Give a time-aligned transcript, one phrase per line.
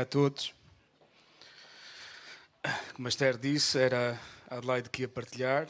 [0.00, 0.54] a todos.
[2.94, 4.18] Como a Esther disse, era
[4.48, 5.68] a Adelaide que ia partilhar.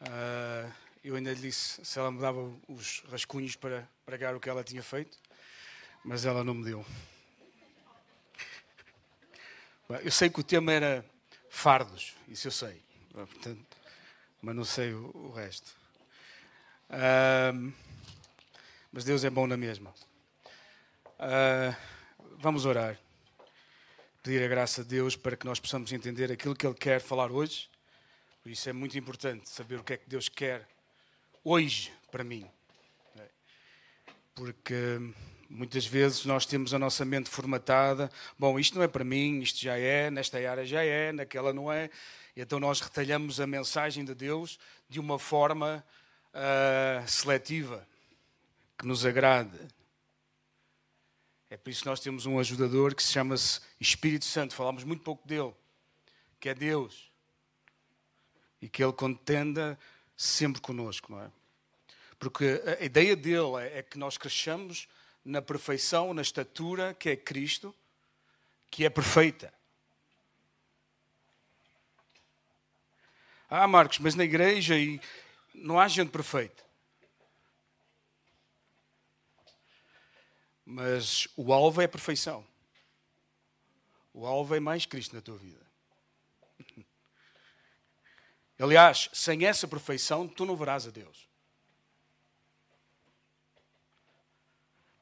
[0.00, 0.72] Uh,
[1.04, 4.64] eu ainda lhe disse se ela me dava os rascunhos para pregar o que ela
[4.64, 5.18] tinha feito,
[6.04, 6.84] mas ela não me deu.
[10.02, 11.04] Eu sei que o tema era
[11.50, 12.80] fardos, isso eu sei,
[13.12, 13.76] portanto,
[14.40, 15.74] mas não sei o, o resto.
[16.88, 17.72] Uh,
[18.92, 19.92] mas Deus é bom na mesma.
[21.18, 21.99] Uh,
[22.42, 22.98] Vamos orar.
[24.22, 27.30] Pedir a graça de Deus para que nós possamos entender aquilo que Ele quer falar
[27.30, 27.68] hoje.
[28.42, 30.66] Por isso é muito importante saber o que é que Deus quer
[31.44, 32.50] hoje para mim.
[34.34, 34.98] Porque
[35.50, 38.10] muitas vezes nós temos a nossa mente formatada.
[38.38, 41.70] Bom, isto não é para mim, isto já é, nesta área já é, naquela não
[41.70, 41.90] é.
[42.34, 45.84] E então nós retalhamos a mensagem de Deus de uma forma
[46.32, 47.86] uh, seletiva,
[48.78, 49.58] que nos agrade.
[51.50, 54.54] É por isso que nós temos um ajudador que se chama-se Espírito Santo.
[54.54, 55.52] Falamos muito pouco dele,
[56.38, 57.10] que é Deus.
[58.62, 59.76] E que ele contenda
[60.16, 61.30] sempre conosco, não é?
[62.20, 64.86] Porque a ideia dele é, é que nós cresçamos
[65.24, 67.74] na perfeição, na estatura que é Cristo,
[68.70, 69.52] que é perfeita.
[73.48, 74.76] Ah, Marcos, mas na igreja
[75.52, 76.69] não há gente perfeita.
[80.70, 82.46] Mas o alvo é a perfeição.
[84.14, 85.66] O alvo é mais Cristo na tua vida.
[88.56, 91.28] Aliás, sem essa perfeição, tu não verás a Deus.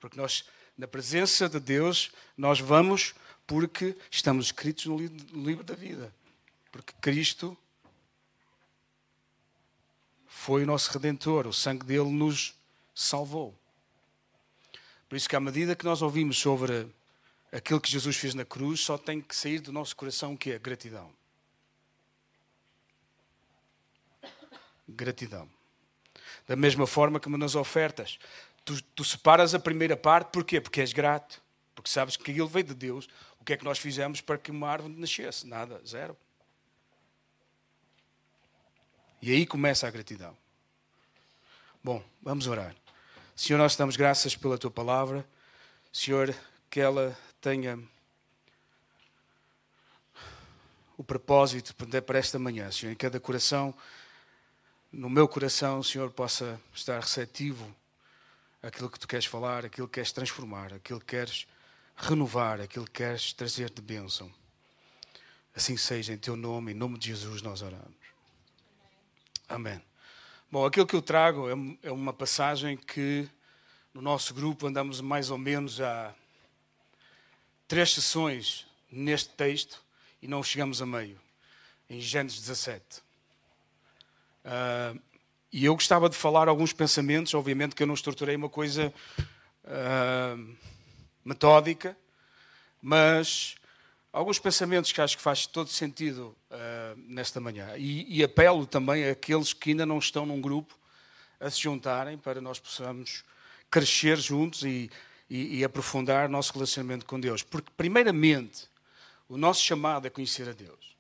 [0.01, 3.15] Porque nós, na presença de Deus, nós vamos
[3.47, 6.15] porque estamos escritos no livro da vida.
[6.73, 7.55] Porque Cristo
[10.27, 12.55] foi o nosso redentor, o sangue dele nos
[12.95, 13.55] salvou.
[15.09, 16.87] Por isso que à medida que nós ouvimos sobre
[17.51, 20.59] aquilo que Jesus fez na cruz, só tem que sair do nosso coração que é
[20.59, 21.11] gratidão.
[24.87, 25.49] Gratidão.
[26.47, 28.19] Da mesma forma que nas ofertas,
[28.65, 30.61] tu, tu separas a primeira parte, porquê?
[30.61, 31.43] Porque és grato.
[31.75, 33.09] Porque sabes que aquilo veio de Deus.
[33.41, 35.47] O que é que nós fizemos para que uma árvore nascesse?
[35.47, 36.17] Nada, zero.
[39.23, 40.37] E aí começa a gratidão.
[41.83, 42.75] Bom, vamos orar.
[43.39, 45.25] Senhor, nós damos graças pela tua palavra.
[45.93, 46.35] Senhor,
[46.69, 47.79] que ela tenha
[50.97, 51.73] o propósito
[52.03, 53.73] para esta manhã, Senhor, em cada coração,
[54.91, 57.73] no meu coração, Senhor, possa estar receptivo
[58.61, 61.47] àquilo que tu queres falar, àquilo que queres transformar, àquilo que queres
[61.97, 64.29] renovar, àquilo que queres trazer de bênção.
[65.55, 67.95] Assim seja, em teu nome, em nome de Jesus, nós oramos.
[69.49, 69.88] Amém.
[70.51, 73.29] Bom, aquilo que eu trago é, é uma passagem que
[73.93, 76.15] no nosso grupo andamos mais ou menos a
[77.67, 79.85] três sessões neste texto
[80.23, 81.21] e não chegamos a meio,
[81.91, 83.03] em Gênesis 17.
[84.43, 84.99] Uh,
[85.53, 88.91] e eu gostava de falar alguns pensamentos, obviamente que eu não estruturei uma coisa
[89.65, 90.57] uh,
[91.23, 91.95] metódica,
[92.81, 93.55] mas
[94.13, 97.77] alguns pensamentos que acho que faz todo sentido uh, nesta manhã.
[97.77, 100.77] E, e, apelo também àqueles que ainda não estão num grupo
[101.39, 103.25] a se juntarem para nós possamos
[103.71, 104.91] crescer juntos e,
[105.29, 107.43] e, e aprofundar nosso relacionamento com Deus.
[107.43, 108.69] Porque, primeiramente,
[109.29, 110.97] o nosso chamado é conhecer a Deus.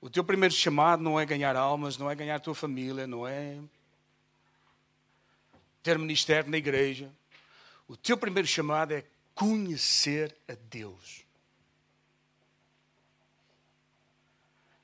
[0.00, 3.26] O teu primeiro chamado não é ganhar almas, não é ganhar a tua família, não
[3.26, 3.58] é
[5.82, 7.10] ter ministério na igreja.
[7.86, 9.04] O teu primeiro chamado é
[9.38, 11.24] conhecer a Deus.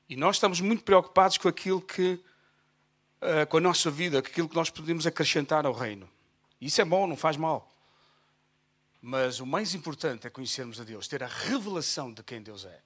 [0.07, 2.23] E nós estamos muito preocupados com aquilo que,
[3.21, 6.09] uh, com a nossa vida, com aquilo que nós podemos acrescentar ao reino.
[6.61, 7.69] Isso é bom, não faz mal.
[9.01, 12.79] Mas o mais importante é conhecermos a Deus, ter a revelação de quem Deus é.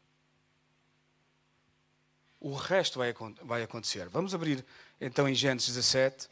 [2.40, 2.97] O resto
[3.44, 4.09] vai acontecer.
[4.09, 4.66] Vamos abrir
[5.00, 6.30] então em Gênesis 17.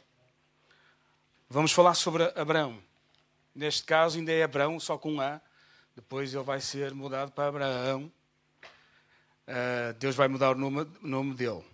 [1.48, 2.87] Vamos falar sobre Abraão.
[3.54, 5.40] Neste caso ainda é Abraão, só com A.
[5.94, 8.12] Depois ele vai ser mudado para Abraão.
[9.48, 11.64] Uh, Deus vai mudar o nome, nome dele.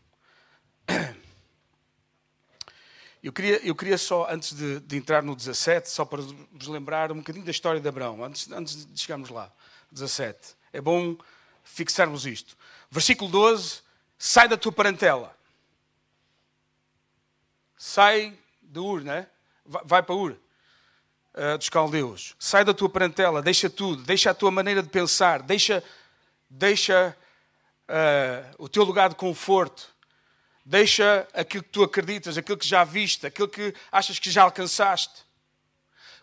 [3.23, 7.11] Eu queria, eu queria só, antes de, de, entrar no 17, só para vos lembrar
[7.11, 9.51] um bocadinho da história de Abraão, antes, antes de chegarmos lá.
[9.91, 10.55] 17.
[10.73, 11.17] É bom
[11.63, 12.57] fixarmos isto.
[12.91, 13.83] Versículo 12:
[14.19, 15.37] Sai da tua parentela.
[17.77, 19.27] Sai de Ur, né?
[19.67, 20.44] Vai para Ur
[21.35, 22.35] uh, dos caldeus.
[22.39, 25.83] Sai da tua parentela, deixa tudo, deixa a tua maneira de pensar, deixa,
[26.49, 27.17] deixa
[27.89, 29.89] uh, o teu lugar de conforto,
[30.65, 35.25] deixa aquilo que tu acreditas, aquilo que já viste, aquilo que achas que já alcançaste.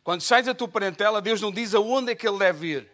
[0.03, 2.91] Quando sais da tua parentela, Deus não diz aonde é que ele deve ir.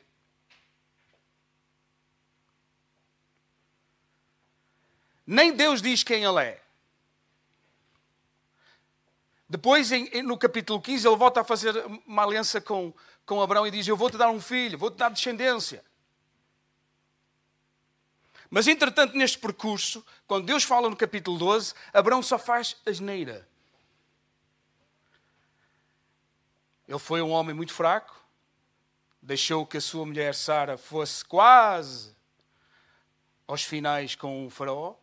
[5.26, 6.67] Nem Deus diz quem ele é.
[9.50, 9.90] Depois,
[10.26, 11.74] no capítulo 15, ele volta a fazer
[12.06, 12.94] uma aliança com,
[13.26, 15.84] com Abraão e diz: Eu vou-te dar um filho, vou-te dar descendência.
[18.50, 23.48] Mas, entretanto, neste percurso, quando Deus fala no capítulo 12, Abraão só faz asneira.
[26.88, 28.16] Ele foi um homem muito fraco,
[29.22, 32.16] deixou que a sua mulher Sara fosse quase
[33.46, 34.96] aos finais com o faraó,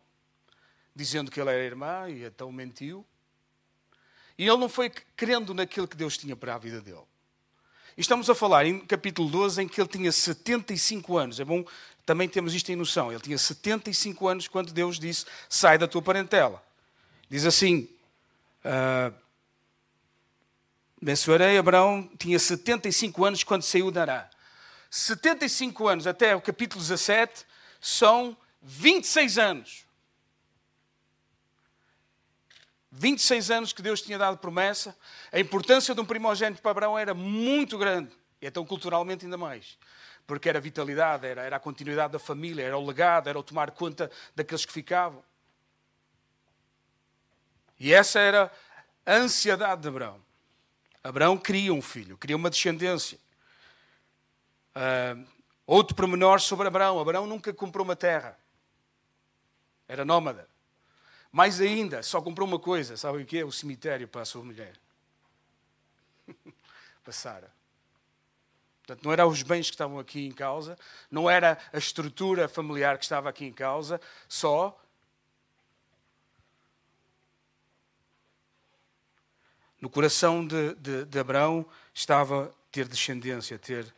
[0.95, 3.05] dizendo que ele era irmã e então mentiu.
[4.37, 7.03] E ele não foi crendo naquilo que Deus tinha para a vida dele.
[7.97, 11.39] E estamos a falar em capítulo 12 em que ele tinha 75 anos.
[11.39, 11.63] É bom
[12.05, 13.11] também temos isto em noção.
[13.11, 16.63] Ele tinha 75 anos quando Deus disse: Sai da tua parentela.
[17.29, 17.89] Diz assim:
[18.63, 19.13] uh,
[21.01, 24.29] Mensurei, Abraão tinha 75 anos quando saiu de Ará.
[24.89, 27.45] 75 anos até o capítulo 17
[27.81, 29.84] são 26 anos.
[32.95, 34.95] 26 anos que Deus tinha dado promessa.
[35.31, 38.11] A importância de um primogênito para Abraão era muito grande.
[38.41, 39.77] E então, culturalmente, ainda mais
[40.25, 43.43] porque era a vitalidade, era, era a continuidade da família, era o legado, era o
[43.43, 45.23] tomar conta daqueles que ficavam.
[47.79, 48.51] E essa era
[49.05, 50.19] a ansiedade de Abraão.
[51.03, 53.19] Abraão queria um filho, queria uma descendência.
[54.75, 55.25] Uh,
[55.67, 58.39] outro pormenor sobre Abraão: Abraão nunca comprou uma terra,
[59.87, 60.49] era nómada.
[61.35, 63.43] Mais ainda, só comprou uma coisa: sabem o que é?
[63.43, 64.73] O cemitério para a sua mulher,
[67.03, 67.51] para Sara.
[68.77, 70.77] Portanto, não eram os bens que estavam aqui em causa,
[71.11, 73.99] não era a estrutura familiar que estava aqui em causa,
[74.29, 74.81] só
[79.81, 83.93] no coração de, de, de Abraão estava ter descendência, ter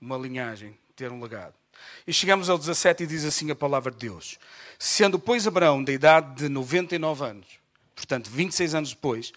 [0.00, 1.59] uma linhagem, ter um legado.
[2.06, 4.38] E chegamos ao 17 e diz assim a palavra de Deus:
[4.78, 7.46] Sendo, pois, Abraão da idade de 99 anos,
[7.94, 9.32] portanto, 26 anos depois,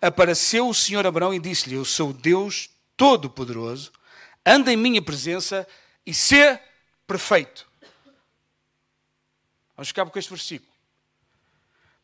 [0.00, 3.92] apareceu o Senhor Abraão e disse-lhe: Eu sou Deus Todo-Poderoso
[4.44, 5.66] anda em minha presença
[6.04, 6.60] e ser
[7.06, 7.66] perfeito.
[9.76, 10.70] Vamos ficar com este versículo.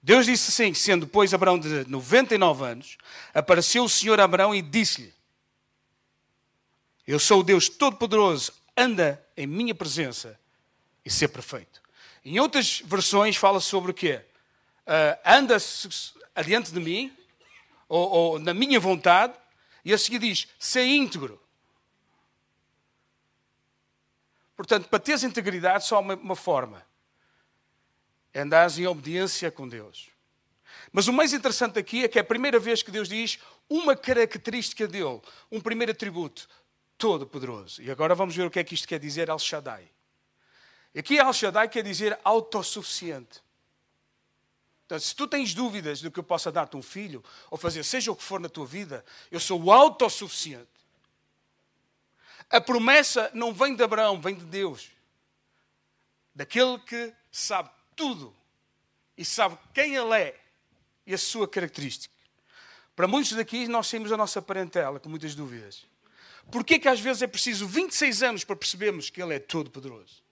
[0.00, 2.96] Deus disse assim, sendo depois Abraão de 99 anos,
[3.34, 5.12] apareceu o Senhor Abraão e disse-lhe:
[7.06, 10.38] Eu sou o Deus Todo-Poderoso, anda em minha presença
[11.04, 11.80] e ser perfeito.
[12.24, 14.24] Em outras versões fala sobre o quê?
[14.84, 15.56] Uh, anda
[16.34, 17.16] adiante de mim,
[17.88, 19.32] ou, ou na minha vontade,
[19.84, 21.40] e a seguir diz: ser íntegro.
[24.56, 26.84] Portanto, para teres integridade, só há uma, uma forma:
[28.34, 30.08] é andares em obediência com Deus.
[30.90, 33.38] Mas o mais interessante aqui é que é a primeira vez que Deus diz
[33.70, 35.20] uma característica dele,
[35.50, 36.48] um primeiro atributo,
[36.98, 37.80] todo-poderoso.
[37.80, 39.88] E agora vamos ver o que é que isto quer dizer Al Shaddai.
[40.96, 43.40] Aqui Al Shaddai quer dizer autossuficiente.
[44.84, 48.10] Então, se tu tens dúvidas do que eu possa dar-te um filho, ou fazer seja
[48.10, 50.66] o que for na tua vida, eu sou autossuficiente.
[52.50, 54.90] A promessa não vem de Abraão, vem de Deus.
[56.34, 58.34] Daquele que sabe tudo
[59.16, 60.40] e sabe quem ele é
[61.06, 62.14] e a sua característica.
[62.96, 65.84] Para muitos daqui, nós temos a nossa parentela com muitas dúvidas.
[66.50, 70.22] Porquê que às vezes é preciso 26 anos para percebermos que Ele é todo-poderoso?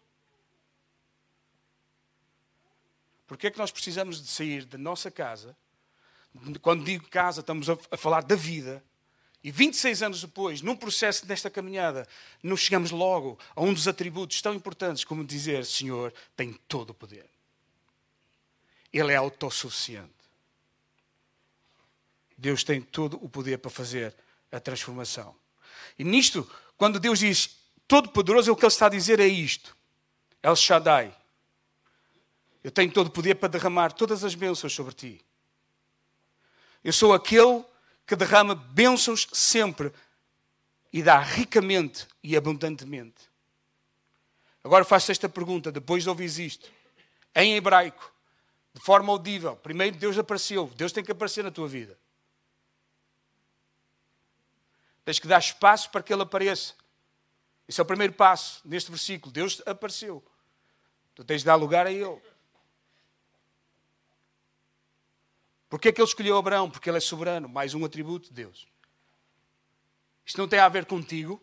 [3.26, 5.56] Porquê é que nós precisamos de sair da nossa casa?
[6.62, 8.82] Quando digo casa, estamos a falar da vida
[9.46, 12.08] e 26 anos depois, num processo desta caminhada,
[12.42, 16.94] não chegamos logo a um dos atributos tão importantes como dizer: Senhor tem todo o
[16.94, 17.30] poder.
[18.92, 20.11] Ele é autossuficiente.
[22.37, 24.14] Deus tem todo o poder para fazer
[24.50, 25.35] a transformação.
[25.98, 27.56] E nisto, quando Deus diz
[27.88, 29.76] todo-poderoso, o que Ele está a dizer é isto:
[30.42, 31.14] El Shaddai.
[32.62, 35.24] Eu tenho todo o poder para derramar todas as bênçãos sobre ti.
[36.82, 37.64] Eu sou aquele
[38.06, 39.92] que derrama bênçãos sempre
[40.92, 43.28] e dá ricamente e abundantemente.
[44.64, 46.68] Agora faço esta pergunta, depois de ouvir isto,
[47.34, 48.12] em hebraico,
[48.74, 49.54] de forma audível.
[49.56, 50.70] Primeiro, Deus apareceu.
[50.76, 51.96] Deus tem que aparecer na tua vida.
[55.06, 56.75] Tens que dar espaço para que Ele apareça.
[57.68, 59.32] Esse é o primeiro passo neste versículo.
[59.32, 60.22] Deus apareceu.
[61.14, 62.20] Tu tens de dar lugar a Ele.
[65.68, 66.70] Porquê é que ele escolheu Abraão?
[66.70, 68.66] Porque ele é soberano, mais um atributo de Deus.
[70.25, 71.40] Isto não tem a ver contigo,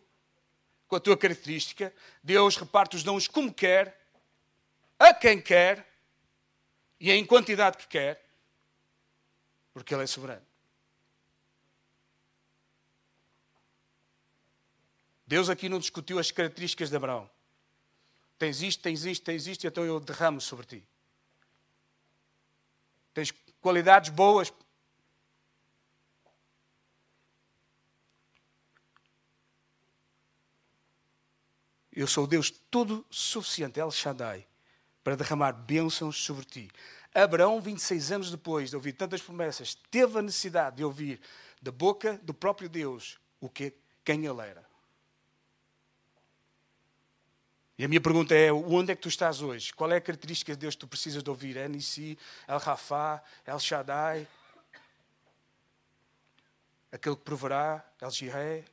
[0.86, 1.92] com a tua característica.
[2.22, 3.98] Deus reparte os dons como quer,
[4.98, 5.86] a quem quer
[7.00, 8.24] e em quantidade que quer,
[9.72, 10.46] porque ele é soberano.
[15.26, 17.28] Deus aqui não discutiu as características de Abraão.
[18.38, 20.84] Tens isto, tens isto, tens isto, então eu derramo sobre ti.
[23.14, 24.52] Tens qualidades boas.
[31.92, 34.44] Eu sou Deus todo suficiente, El Shaddai,
[35.04, 36.70] para derramar bênçãos sobre ti.
[37.14, 41.20] Abraão, 26 anos depois de ouvir tantas promessas, teve a necessidade de ouvir
[41.62, 43.72] da boca do próprio Deus o que,
[44.04, 44.73] quem ele era.
[47.76, 49.72] E a minha pergunta é: onde é que tu estás hoje?
[49.72, 51.56] Qual é a característica de Deus que tu precisas de ouvir?
[51.56, 54.28] É El Rafá, El Shaddai?
[56.92, 58.64] Aquele que proverá, El Jiré?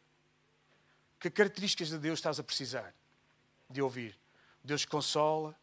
[1.20, 2.94] Que características de Deus estás a precisar
[3.70, 4.16] de ouvir?
[4.64, 5.58] Deus que consola,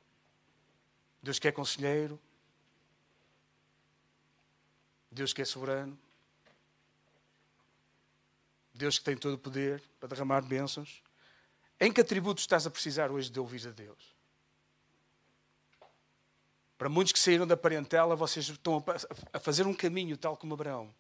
[1.23, 2.21] Deus que é conselheiro,
[5.11, 5.97] Deus que é soberano,
[8.75, 11.03] Deus que tem todo o poder para derramar bênçãos.
[11.81, 14.17] Em que atributos estás a precisar hoje de ouvir a Deus?
[16.77, 18.85] Para muitos que saíram da parentela, vocês estão
[19.33, 20.93] a fazer um caminho tal como Abraão.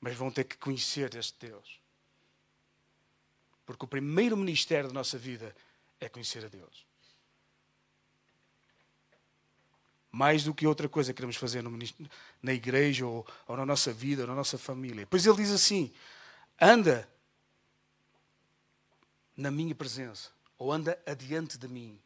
[0.00, 1.80] Mas vão ter que conhecer este Deus.
[3.64, 5.54] Porque o primeiro ministério da nossa vida
[6.00, 6.86] é conhecer a Deus.
[10.10, 11.62] Mais do que outra coisa que queremos fazer
[12.42, 15.06] na igreja ou, ou na nossa vida, ou na nossa família.
[15.06, 15.92] Pois ele diz assim:
[16.60, 17.08] anda
[19.36, 22.00] na minha presença, ou anda adiante de mim.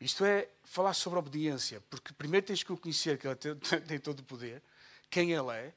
[0.00, 3.36] Isto é falar sobre obediência, porque primeiro tens que o conhecer, que ele
[3.86, 4.62] tem todo o poder,
[5.10, 5.72] quem ele é,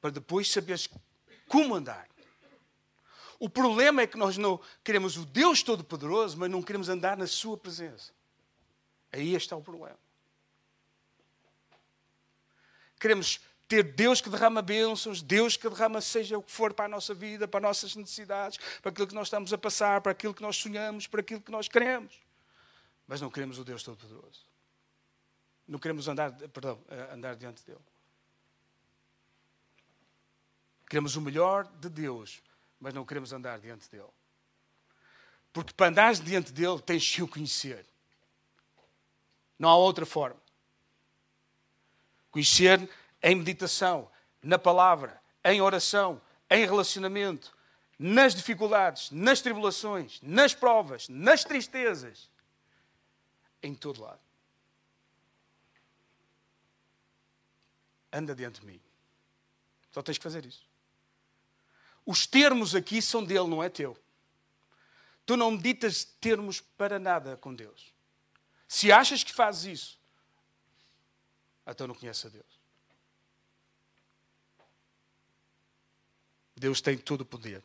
[0.00, 0.88] para depois saberes
[1.48, 2.08] como andar.
[3.38, 7.26] O problema é que nós não queremos o Deus Todo-Poderoso, mas não queremos andar na
[7.26, 8.12] Sua presença.
[9.10, 9.98] Aí está o problema.
[12.98, 16.88] Queremos ter Deus que derrama bênçãos, Deus que derrama seja o que for para a
[16.88, 20.34] nossa vida, para as nossas necessidades, para aquilo que nós estamos a passar, para aquilo
[20.34, 22.20] que nós sonhamos, para aquilo que nós queremos.
[23.06, 24.44] Mas não queremos o Deus Todo-Poderoso.
[25.68, 27.78] Não queremos andar, perdão, andar diante dele.
[30.88, 32.42] Queremos o melhor de Deus,
[32.80, 34.10] mas não queremos andar diante dele.
[35.52, 37.86] Porque para andar diante dele tens que o conhecer.
[39.56, 40.40] Não há outra forma.
[42.32, 42.90] Conhecer
[43.22, 44.10] em meditação,
[44.42, 47.56] na palavra, em oração, em relacionamento,
[47.98, 52.30] nas dificuldades, nas tribulações, nas provas, nas tristezas,
[53.62, 54.20] em todo lado.
[58.12, 58.80] Anda diante de mim.
[59.92, 60.68] Só tens que fazer isso.
[62.04, 63.96] Os termos aqui são dele, não é teu.
[65.26, 67.94] Tu não meditas termos para nada com Deus.
[68.66, 70.00] Se achas que fazes isso,
[71.66, 72.59] então não conheces a Deus.
[76.60, 77.64] Deus tem todo o poder.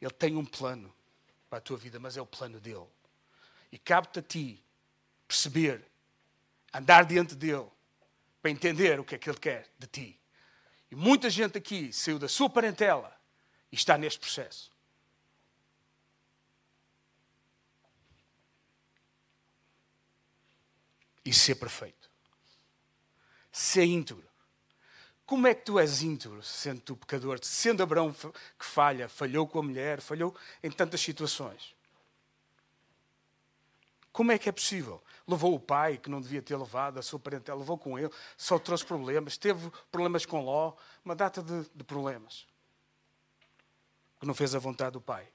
[0.00, 0.94] Ele tem um plano
[1.50, 2.86] para a tua vida, mas é o plano dele.
[3.72, 4.64] E cabe-te a ti
[5.26, 5.84] perceber,
[6.72, 7.68] andar diante dele,
[8.40, 10.20] para entender o que é que ele quer de ti.
[10.88, 13.12] E muita gente aqui saiu da sua parentela
[13.72, 14.70] e está neste processo.
[21.24, 22.08] E ser perfeito.
[23.50, 24.28] Ser íntegro.
[25.26, 29.58] Como é que tu és íntegro, sendo tu pecador, sendo Abraão que falha, falhou com
[29.58, 31.74] a mulher, falhou em tantas situações?
[34.12, 35.02] Como é que é possível?
[35.26, 38.56] Levou o pai, que não devia ter levado, a sua parentela, levou com ele, só
[38.56, 42.46] trouxe problemas, teve problemas com Ló, uma data de, de problemas.
[44.20, 45.28] Que não fez a vontade do pai,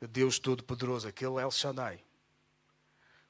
[0.00, 2.04] de Deus Todo-Poderoso, aquele El Shaddai.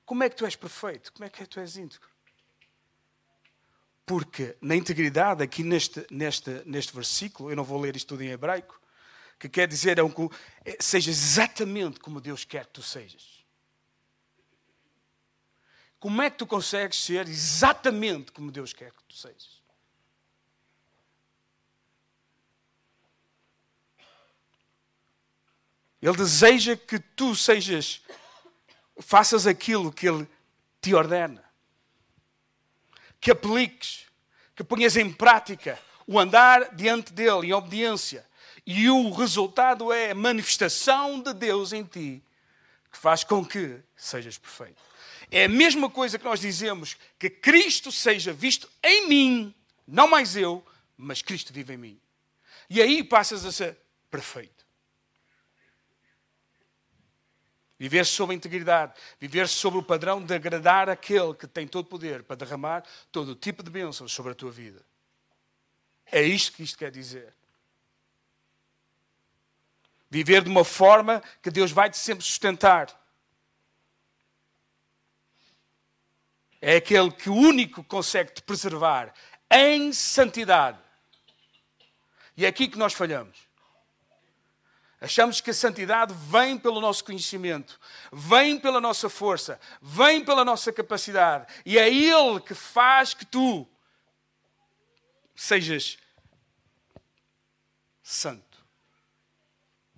[0.06, 1.12] Como é que tu és perfeito?
[1.12, 2.15] Como é que tu és íntegro?
[4.06, 8.30] Porque na integridade, aqui neste, neste, neste versículo, eu não vou ler isto tudo em
[8.30, 8.80] hebraico,
[9.36, 10.12] que quer dizer é um,
[10.64, 13.44] é, seja exatamente como Deus quer que tu sejas.
[15.98, 19.60] Como é que tu consegues ser exatamente como Deus quer que tu sejas?
[26.00, 28.00] Ele deseja que tu sejas,
[29.00, 30.28] faças aquilo que Ele
[30.80, 31.45] te ordena
[33.20, 34.06] que apliques,
[34.54, 38.26] que ponhas em prática o andar diante dele em obediência.
[38.66, 42.22] E o resultado é a manifestação de Deus em ti,
[42.90, 44.82] que faz com que sejas perfeito.
[45.30, 49.54] É a mesma coisa que nós dizemos que Cristo seja visto em mim,
[49.86, 50.64] não mais eu,
[50.96, 52.00] mas Cristo vive em mim.
[52.70, 53.76] E aí passas a ser
[54.10, 54.55] perfeito.
[57.78, 61.88] Viver sob a integridade, viver sob o padrão de agradar aquele que tem todo o
[61.88, 64.82] poder para derramar todo o tipo de bênçãos sobre a tua vida.
[66.10, 67.34] É isto que isto quer dizer.
[70.08, 72.88] Viver de uma forma que Deus vai te sempre sustentar.
[76.60, 79.12] É aquele que único consegue te preservar
[79.50, 80.78] em santidade.
[82.36, 83.45] E é aqui que nós falhamos.
[85.06, 87.78] Achamos que a santidade vem pelo nosso conhecimento,
[88.12, 91.46] vem pela nossa força, vem pela nossa capacidade.
[91.64, 93.64] E é Ele que faz que tu
[95.32, 95.96] sejas
[98.02, 98.66] santo,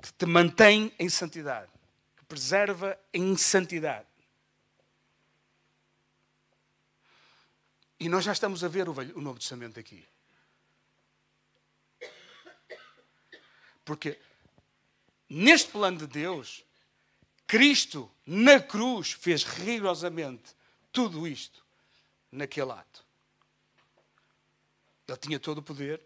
[0.03, 1.73] que te mantém em santidade,
[2.15, 4.07] que preserva em santidade.
[7.99, 10.07] E nós já estamos a ver o, Novo Testamento aqui.
[13.87, 14.19] Porque
[15.29, 16.65] neste plano de Deus,
[17.47, 20.55] Cristo na cruz fez rigorosamente
[20.93, 21.65] tudo isto
[22.31, 23.05] naquele ato.
[25.07, 26.03] Ele tinha todo o poder,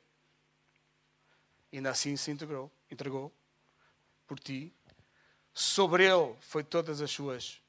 [1.72, 3.32] ainda assim se integrou, entregou
[4.26, 4.72] por ti.
[5.52, 7.60] Sobre ele foi todas as suas,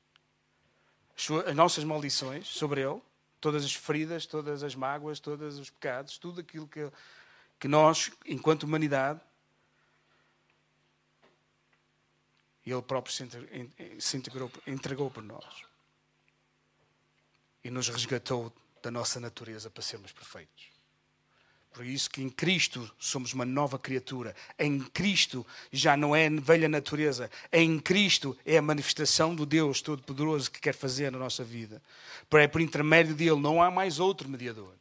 [1.48, 3.02] as, nossas maldições, sobre ele,
[3.42, 6.92] todas as feridas, todas as mágoas, todos os pecados, tudo aquilo que,
[7.60, 9.20] que nós, enquanto humanidade,
[12.72, 13.14] ele próprio
[14.00, 15.64] se integrou, entregou por nós
[17.64, 20.74] e nos resgatou da nossa natureza para sermos perfeitos.
[21.74, 24.36] Por isso que em Cristo somos uma nova criatura.
[24.60, 27.32] Em Cristo já não é velha natureza.
[27.52, 31.82] Em Cristo é a manifestação do Deus Todo-Poderoso que quer fazer na nossa vida.
[32.34, 34.76] É por intermédio dele, não há mais outro mediador.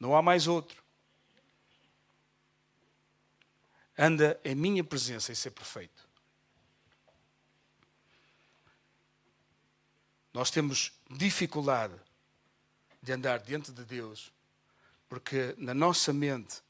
[0.00, 0.83] Não há mais outro.
[3.96, 6.08] Anda em minha presença e ser perfeito.
[10.32, 11.94] Nós temos dificuldade
[13.00, 14.32] de andar diante de Deus
[15.14, 16.60] porque na nossa mente,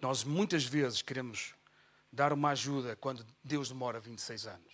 [0.00, 1.54] nós muitas vezes queremos
[2.10, 4.72] dar uma ajuda quando Deus demora 26 anos.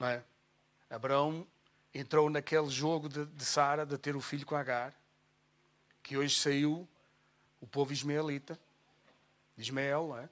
[0.00, 0.24] Não é?
[0.90, 1.46] Abraão
[1.94, 4.92] entrou naquele jogo de, de Sara, de ter o filho com Agar,
[6.02, 6.88] que hoje saiu
[7.60, 8.58] o povo ismaelita,
[9.56, 10.28] de Ismael, é?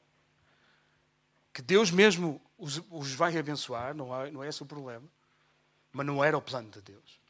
[1.52, 5.08] que Deus mesmo os, os vai abençoar, não, há, não é esse o problema,
[5.92, 7.20] mas não era o plano de Deus.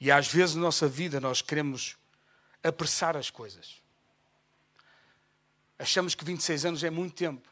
[0.00, 1.96] E às vezes na nossa vida nós queremos
[2.62, 3.82] apressar as coisas.
[5.78, 7.48] Achamos que 26 anos é muito tempo.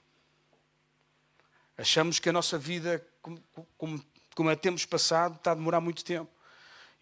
[1.76, 3.42] Achamos que a nossa vida, como,
[3.76, 4.04] como,
[4.34, 6.30] como a temos passado, está a demorar muito tempo.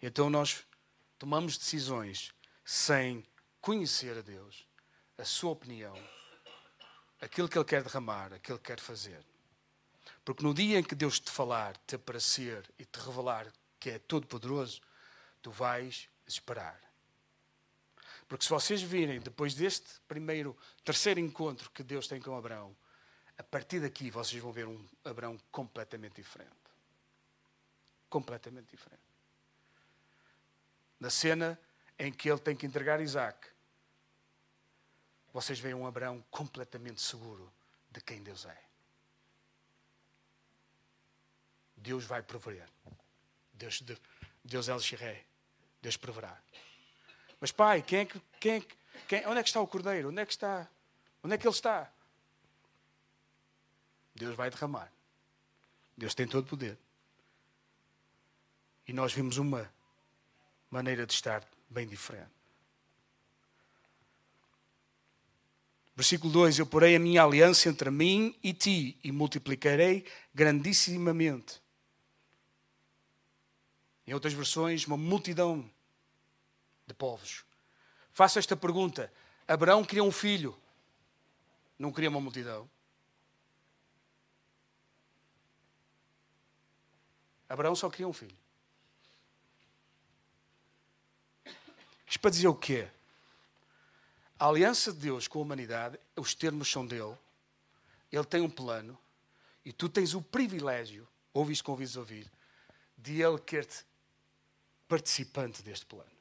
[0.01, 0.65] Então nós
[1.17, 3.25] tomamos decisões sem
[3.61, 4.67] conhecer a Deus,
[5.17, 5.95] a sua opinião,
[7.21, 9.23] aquilo que Ele quer derramar, aquilo que quer fazer.
[10.23, 13.99] Porque no dia em que Deus te falar, te aparecer e te revelar que é
[13.99, 14.81] todo-poderoso,
[15.41, 16.79] tu vais esperar.
[18.27, 22.75] Porque se vocês virem, depois deste primeiro, terceiro encontro que Deus tem com Abraão,
[23.37, 26.51] a partir daqui vocês vão ver um Abraão completamente diferente.
[28.09, 29.04] Completamente diferente.
[31.05, 31.59] Na cena
[31.99, 33.37] em que ele tem que entregar Isaac,
[35.31, 37.53] vocês veem um Abraão completamente seguro
[37.91, 38.59] de quem Deus é.
[41.77, 42.67] Deus vai prover.
[43.53, 43.83] Deus,
[44.43, 45.23] Deus é El Shireh.
[45.79, 46.41] Deus proverá.
[47.39, 50.09] Mas pai, quem é que, quem é que, quem, onde é que está o cordeiro?
[50.09, 50.67] Onde é que está?
[51.23, 51.87] Onde é que ele está?
[54.15, 54.91] Deus vai derramar.
[55.95, 56.75] Deus tem todo o poder.
[58.87, 59.71] E nós vimos uma
[60.75, 62.29] maneira de estar bem diferente.
[65.95, 71.61] Versículo 2: Eu porei a minha aliança entre mim e ti e multiplicarei grandissimamente.
[74.05, 75.67] Em outras versões, uma multidão
[76.85, 77.45] de povos.
[78.11, 79.11] Faço esta pergunta:
[79.47, 80.57] Abraão queria um filho,
[81.79, 82.69] não queria uma multidão.
[87.47, 88.44] Abraão só queria um filho.
[92.07, 92.87] Isto para dizer o quê?
[94.37, 97.17] A aliança de Deus com a humanidade, os termos são dele,
[98.11, 98.97] ele tem um plano
[99.63, 102.31] e tu tens o privilégio, ouvis convides a ouvir,
[102.97, 103.85] de ele querer-te
[104.87, 106.15] participante deste plano.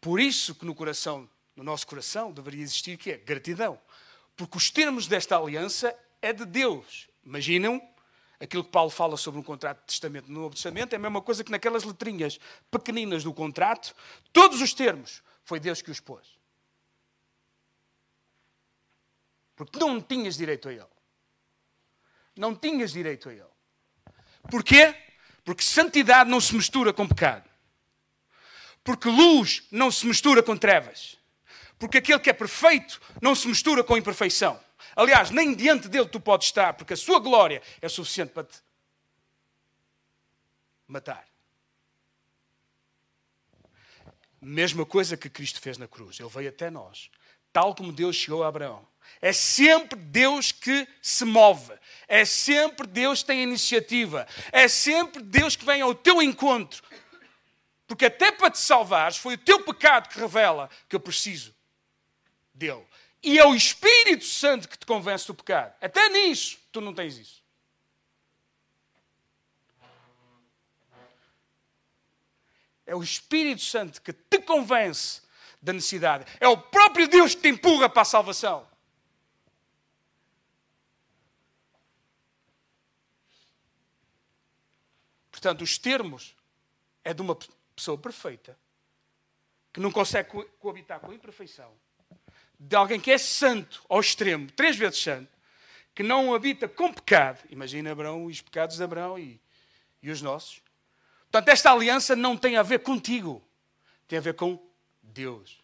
[0.00, 3.80] Por isso que no coração, no nosso coração, deveria existir que é gratidão.
[4.36, 7.08] Porque os termos desta aliança é de Deus.
[7.24, 7.80] Imaginam
[8.40, 11.22] aquilo que Paulo fala sobre um contrato de testamento no Novo Testamento, é a mesma
[11.22, 12.38] coisa que naquelas letrinhas
[12.70, 13.94] pequeninas do contrato,
[14.32, 16.36] todos os termos, foi Deus que os pôs.
[19.54, 20.86] Porque não tinhas direito a ele.
[22.36, 23.44] Não tinhas direito a ele.
[24.50, 24.94] Porquê?
[25.44, 27.48] Porque santidade não se mistura com pecado.
[28.84, 31.16] Porque luz não se mistura com trevas.
[31.78, 34.60] Porque aquele que é perfeito não se mistura com imperfeição.
[34.94, 38.58] Aliás, nem diante dele tu podes estar, porque a sua glória é suficiente para te
[40.86, 41.26] matar.
[44.40, 46.20] Mesma coisa que Cristo fez na cruz.
[46.20, 47.10] Ele veio até nós,
[47.52, 48.86] tal como Deus chegou a Abraão.
[49.20, 51.72] É sempre Deus que se move.
[52.06, 54.26] É sempre Deus que tem iniciativa.
[54.52, 56.82] É sempre Deus que vem ao teu encontro.
[57.86, 61.54] Porque até para te salvares, foi o teu pecado que revela que eu preciso
[62.52, 62.84] dele.
[63.22, 65.74] E é o Espírito Santo que te convence do pecado.
[65.80, 67.44] Até nisso, tu não tens isso.
[72.86, 75.22] É o Espírito Santo que te convence
[75.60, 76.24] da necessidade.
[76.38, 78.68] É o próprio Deus que te empurra para a salvação.
[85.30, 86.34] Portanto, os termos
[87.04, 87.36] é de uma
[87.74, 88.58] pessoa perfeita
[89.72, 91.70] que não consegue coabitar com a imperfeição,
[92.58, 95.28] de alguém que é santo ao extremo, três vezes santo,
[95.94, 97.42] que não habita com pecado.
[97.50, 99.40] Imagina Abraão e os pecados de Abraão e,
[100.02, 100.60] e os nossos.
[101.30, 103.42] Portanto, esta aliança não tem a ver contigo,
[104.06, 104.62] tem a ver com
[105.02, 105.60] Deus.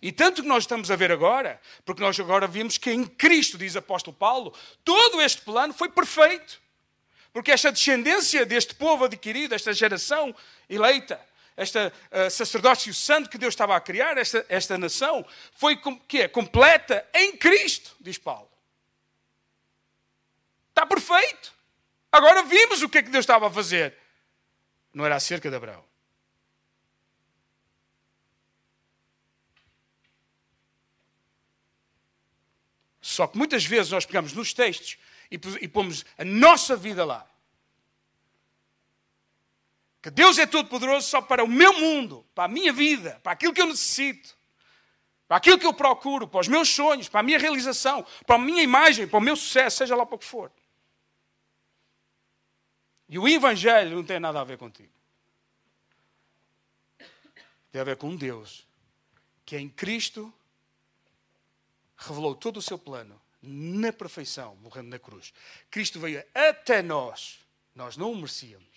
[0.00, 3.58] E tanto que nós estamos a ver agora, porque nós agora vimos que em Cristo,
[3.58, 6.60] diz apóstolo Paulo, todo este plano foi perfeito.
[7.32, 10.34] Porque esta descendência deste povo adquirido, esta geração
[10.68, 11.20] eleita,
[11.62, 16.22] esta uh, sacerdócio santo que Deus estava a criar, esta, esta nação, foi com, que
[16.22, 18.50] é completa em Cristo, diz Paulo.
[20.68, 21.52] Está perfeito.
[22.10, 23.96] Agora vimos o que é que Deus estava a fazer
[24.92, 25.84] não era acerca de Abraão.
[33.00, 34.96] Só que muitas vezes nós pegamos nos textos
[35.30, 37.28] e pomos a nossa vida lá.
[40.02, 43.32] Que Deus é todo poderoso só para o meu mundo, para a minha vida, para
[43.32, 44.36] aquilo que eu necessito,
[45.28, 48.38] para aquilo que eu procuro, para os meus sonhos, para a minha realização, para a
[48.38, 50.50] minha imagem, para o meu sucesso, seja lá para o que for.
[53.08, 54.92] E o Evangelho não tem nada a ver contigo.
[57.70, 58.66] Tem a ver com Deus,
[59.46, 60.34] que em Cristo
[61.96, 65.32] revelou todo o seu plano na perfeição, morrendo na cruz.
[65.70, 67.38] Cristo veio até nós,
[67.72, 68.71] nós não o merecíamos.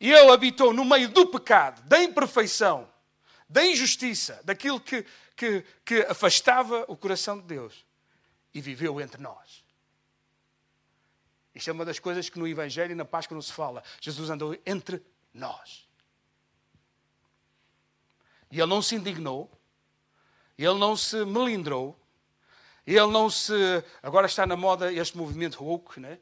[0.00, 2.88] E ele habitou no meio do pecado, da imperfeição,
[3.48, 5.04] da injustiça, daquilo que,
[5.36, 7.84] que, que afastava o coração de Deus.
[8.52, 9.64] E viveu entre nós.
[11.54, 13.82] Isto é uma das coisas que no Evangelho e na Páscoa não se fala.
[14.00, 15.02] Jesus andou entre
[15.32, 15.86] nós.
[18.50, 19.50] E ele não se indignou,
[20.56, 21.98] ele não se melindrou,
[22.86, 23.52] ele não se.
[24.02, 26.18] Agora está na moda este movimento woke, né?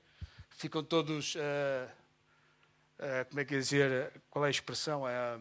[0.50, 1.34] Ficam todos.
[1.34, 2.01] Uh,
[3.02, 4.12] uh, como é que é dizer?
[4.30, 5.06] Qual é a expressão?
[5.08, 5.38] É,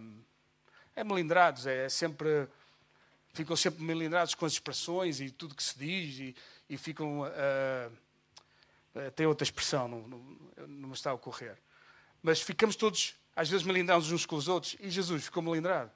[0.96, 2.48] é melindrados, é sempre.
[3.34, 6.36] Ficam sempre melindrados com as expressões e tudo que se diz e,
[6.70, 7.22] e ficam.
[7.22, 7.92] Uh,
[8.94, 10.20] eh, tem outra expressão, não, não,
[10.68, 11.58] não me está a ocorrer.
[12.22, 14.76] Mas ficamos todos, às vezes, melindrados uns com os outros.
[14.80, 15.92] E Jesus ficou melindrado.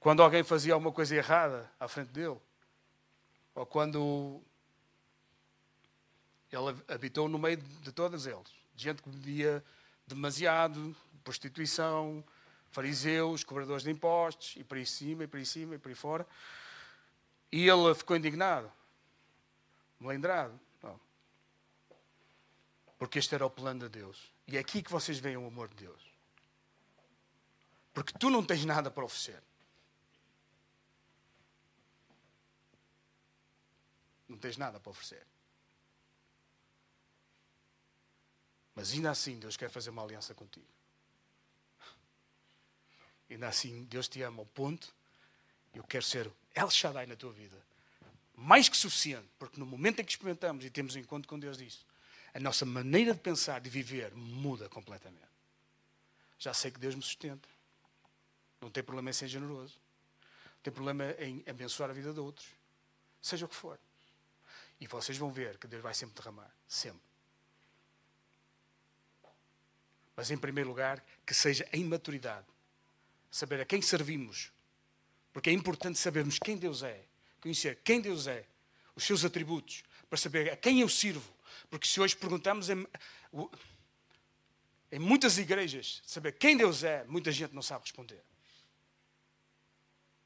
[0.00, 2.38] Quando alguém fazia alguma coisa errada à frente dele,
[3.54, 4.42] ou quando
[6.54, 9.64] ele habitou no meio de todos eles, gente que bebia
[10.06, 12.22] demasiado, prostituição,
[12.70, 15.94] fariseus, cobradores de impostos, e para aí cima, e para aí cima, e para aí
[15.94, 16.26] fora.
[17.50, 18.70] E ele ficou indignado
[20.04, 20.58] melindrado.
[20.82, 21.00] Não.
[22.98, 24.32] Porque este era o plano de Deus.
[24.46, 26.02] E é aqui que vocês veem o amor de Deus.
[27.92, 29.42] Porque tu não tens nada para oferecer.
[34.28, 35.24] Não tens nada para oferecer.
[38.74, 40.66] Mas ainda assim Deus quer fazer uma aliança contigo.
[43.30, 44.94] Ainda assim Deus te ama ao ponto.
[45.72, 47.64] Eu quero ser El Shaddai na tua vida
[48.36, 51.56] mais que suficiente, porque no momento em que experimentamos e temos um encontro com Deus
[51.56, 51.86] disso,
[52.32, 55.22] a nossa maneira de pensar, de viver, muda completamente.
[56.38, 57.48] Já sei que Deus me sustenta.
[58.60, 59.74] Não tem problema em ser generoso.
[60.56, 62.48] Não tem problema em abençoar a vida de outros.
[63.22, 63.78] Seja o que for.
[64.80, 66.50] E vocês vão ver que Deus vai sempre derramar.
[66.66, 67.13] Sempre.
[70.16, 72.46] Mas, em primeiro lugar, que seja em maturidade.
[73.30, 74.52] Saber a quem servimos.
[75.32, 77.04] Porque é importante sabermos quem Deus é
[77.44, 78.42] conhecer quem Deus é,
[78.96, 81.30] os seus atributos, para saber a quem eu sirvo.
[81.68, 82.86] Porque se hoje perguntamos em,
[84.90, 88.22] em muitas igrejas saber quem Deus é, muita gente não sabe responder.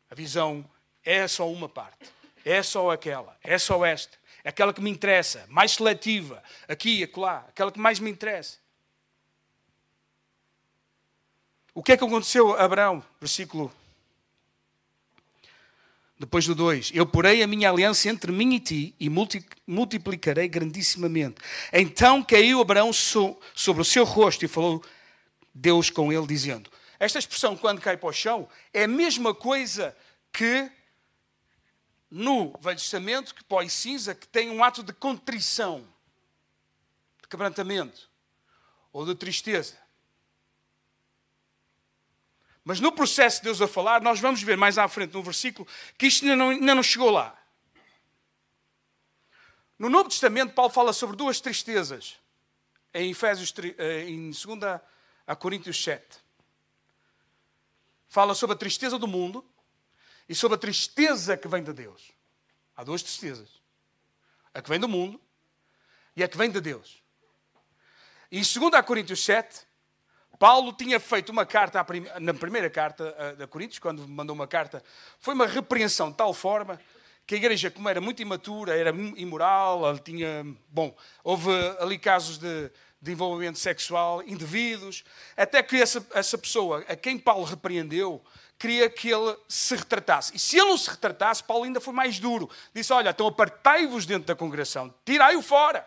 [0.09, 0.64] A visão
[1.03, 2.09] é só uma parte.
[2.44, 4.16] É só aquela, é só esta.
[4.44, 8.59] É aquela que me interessa, mais seletiva, aqui e acolá, aquela que mais me interessa.
[11.78, 13.04] O que é que aconteceu a Abraão?
[13.20, 13.72] Versículo
[16.18, 21.36] depois do 2: Eu porei a minha aliança entre mim e ti e multiplicarei grandissimamente.
[21.72, 24.82] Então caiu Abraão sobre o seu rosto e falou
[25.54, 29.96] Deus com ele, dizendo: Esta expressão, quando cai para o chão, é a mesma coisa
[30.32, 30.68] que
[32.10, 35.86] no Velho Testamento, que pó e cinza, que tem um ato de contrição,
[37.22, 38.10] de quebrantamento
[38.92, 39.76] ou de tristeza.
[42.68, 45.66] Mas no processo de Deus a falar, nós vamos ver mais à frente no versículo
[45.96, 47.35] que isto ainda não, ainda não chegou lá.
[49.78, 52.18] No Novo Testamento, Paulo fala sobre duas tristezas
[52.92, 54.46] em Efésios, eh, em 2
[55.26, 56.04] a Coríntios 7.
[58.07, 59.42] Fala sobre a tristeza do mundo
[60.28, 62.12] e sobre a tristeza que vem de Deus.
[62.76, 63.48] Há duas tristezas:
[64.52, 65.18] a que vem do mundo
[66.14, 67.02] e a que vem de Deus.
[68.31, 69.66] E em 2 Coríntios 7,
[70.38, 71.85] Paulo tinha feito uma carta,
[72.20, 74.83] na primeira carta a Coríntios, quando mandou uma carta,
[75.18, 76.81] foi uma repreensão de tal forma
[77.27, 80.46] que a igreja, como era muito imatura, era imoral, tinha.
[80.70, 82.70] Bom, houve ali casos de,
[83.03, 85.05] de envolvimento sexual indevidos,
[85.37, 88.24] até que essa, essa pessoa a quem Paulo repreendeu
[88.59, 90.35] queria que ele se retratasse.
[90.35, 92.48] E se ele não se retratasse, Paulo ainda foi mais duro.
[92.74, 95.87] Disse: Olha, então apartai-vos dentro da congregação, tirai-o fora.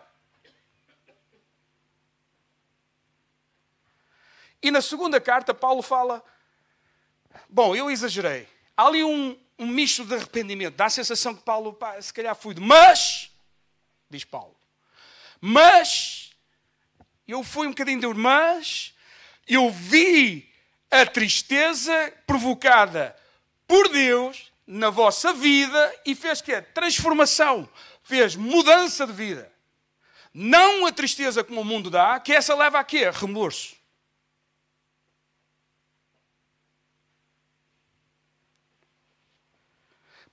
[4.62, 6.22] E na segunda carta, Paulo fala:
[7.48, 8.48] Bom, eu exagerei.
[8.76, 10.76] Há ali um, um misto de arrependimento.
[10.76, 12.60] Dá a sensação que Paulo, pá, se calhar fui de.
[12.60, 13.30] Mas,
[14.08, 14.56] diz Paulo,
[15.40, 16.30] mas,
[17.26, 18.06] eu fui um bocadinho de.
[18.18, 18.94] Mas,
[19.46, 20.48] eu vi
[20.90, 23.16] a tristeza provocada
[23.66, 27.68] por Deus na vossa vida e fez que a transformação,
[28.04, 29.52] fez mudança de vida.
[30.32, 33.10] Não a tristeza como o mundo dá, que essa leva a quê?
[33.10, 33.81] Remorso.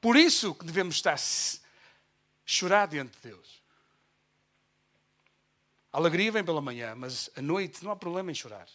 [0.02, 1.18] Por isso que devemos estar
[2.46, 3.62] chorar diante de Deus.
[5.92, 8.68] A alegria vem pela manhã, mas à noite não há problema em chorar.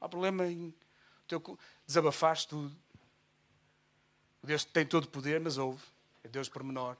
[0.00, 0.74] Não há problema em
[1.86, 2.74] desabafar tudo.
[4.42, 5.82] Deus tem todo o poder, mas ouve.
[6.22, 6.96] É Deus pormenor.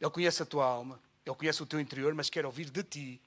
[0.00, 3.20] Ele conhece a tua alma, Ele conhece o teu interior, mas quer ouvir de ti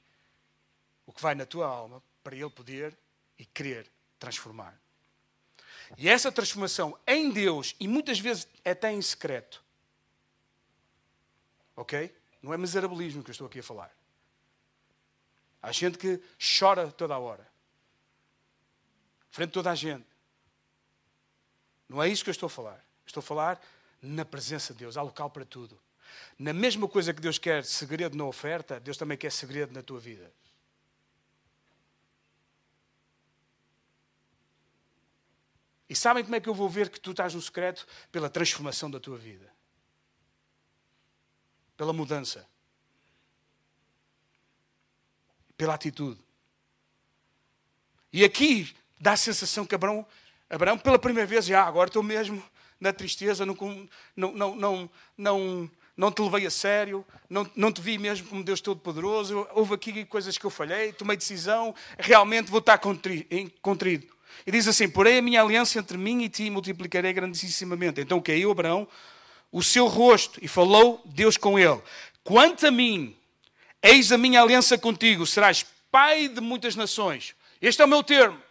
[1.06, 2.98] o que vai na tua alma para Ele poder
[3.38, 4.78] e querer transformar.
[5.98, 9.64] E essa transformação em Deus, e muitas vezes até em secreto,
[11.76, 12.16] ok?
[12.42, 13.96] Não é miserabilismo que eu estou aqui a falar.
[15.62, 16.22] Há gente que
[16.60, 17.48] chora toda a hora,
[19.32, 20.06] frente a toda a gente.
[21.88, 22.84] Não é isso que eu estou a falar.
[23.06, 23.62] Estou a falar
[24.02, 24.98] na presença de Deus.
[24.98, 25.80] Há local para tudo.
[26.38, 30.00] Na mesma coisa que Deus quer segredo na oferta, Deus também quer segredo na tua
[30.00, 30.32] vida.
[35.90, 37.88] E sabem como é que eu vou ver que tu estás no secreto?
[38.12, 39.52] Pela transformação da tua vida.
[41.78, 42.48] Pela mudança.
[45.56, 46.20] Pela atitude.
[48.12, 50.06] E aqui dá a sensação que Abraão,
[50.50, 52.44] Abraão pela primeira vez, já agora estou mesmo
[52.80, 53.56] na tristeza, não,
[54.16, 58.44] não, não, não, não, não te levei a sério, não, não te vi mesmo como
[58.44, 64.15] Deus Todo-Poderoso, houve aqui coisas que eu falhei, tomei decisão, realmente vou estar contrido.
[64.46, 68.02] E diz assim: Porém, a minha aliança entre mim e ti multiplicarei grandissimamente.
[68.02, 68.88] Então caiu Abraão
[69.52, 71.82] o seu rosto e falou Deus com ele:
[72.24, 73.16] Quanto a mim,
[73.82, 77.36] eis a minha aliança contigo, serás pai de muitas nações.
[77.62, 78.42] Este é o meu termo.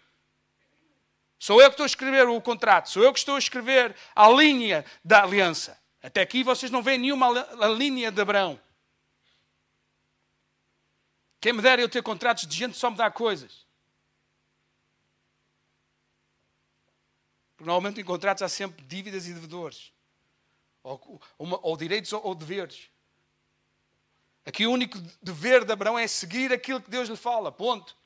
[1.38, 4.30] Sou eu que estou a escrever o contrato, sou eu que estou a escrever a
[4.30, 5.78] linha da aliança.
[6.02, 7.28] Até aqui vocês não veem nenhuma
[7.76, 8.58] linha de Abraão.
[11.40, 13.63] Quem me dera eu ter contratos de gente só me dá coisas.
[17.64, 19.90] Porque normalmente em contratos há sempre dívidas e devedores.
[20.82, 22.90] Ou, uma, ou direitos ou, ou deveres.
[24.44, 27.50] Aqui o único dever de Abraão é seguir aquilo que Deus lhe fala.
[27.50, 27.96] Ponto.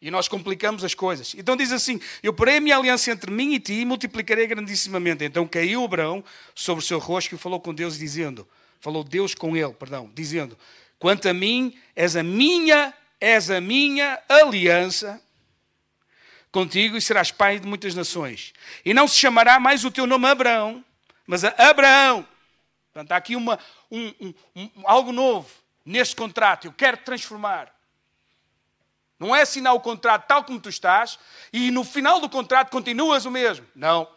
[0.00, 1.34] E nós complicamos as coisas.
[1.34, 5.24] Então diz assim: Eu porei a minha aliança entre mim e ti e multiplicarei grandissimamente.
[5.24, 6.24] Então caiu Abraão
[6.54, 8.48] sobre o seu rosto e falou com Deus, dizendo:
[8.80, 10.56] Falou Deus com ele, perdão, dizendo:
[10.98, 15.22] Quanto a mim, és a minha, és a minha aliança
[16.54, 18.54] contigo e serás pai de muitas nações.
[18.84, 20.84] E não se chamará mais o teu nome Abraão,
[21.26, 22.26] mas Abraão.
[22.92, 23.58] Portanto, há aqui uma,
[23.90, 25.50] um, um, algo novo
[25.84, 26.66] neste contrato.
[26.66, 27.74] Eu quero transformar.
[29.18, 31.18] Não é assinar o contrato tal como tu estás
[31.52, 33.66] e no final do contrato continuas o mesmo.
[33.74, 34.08] Não.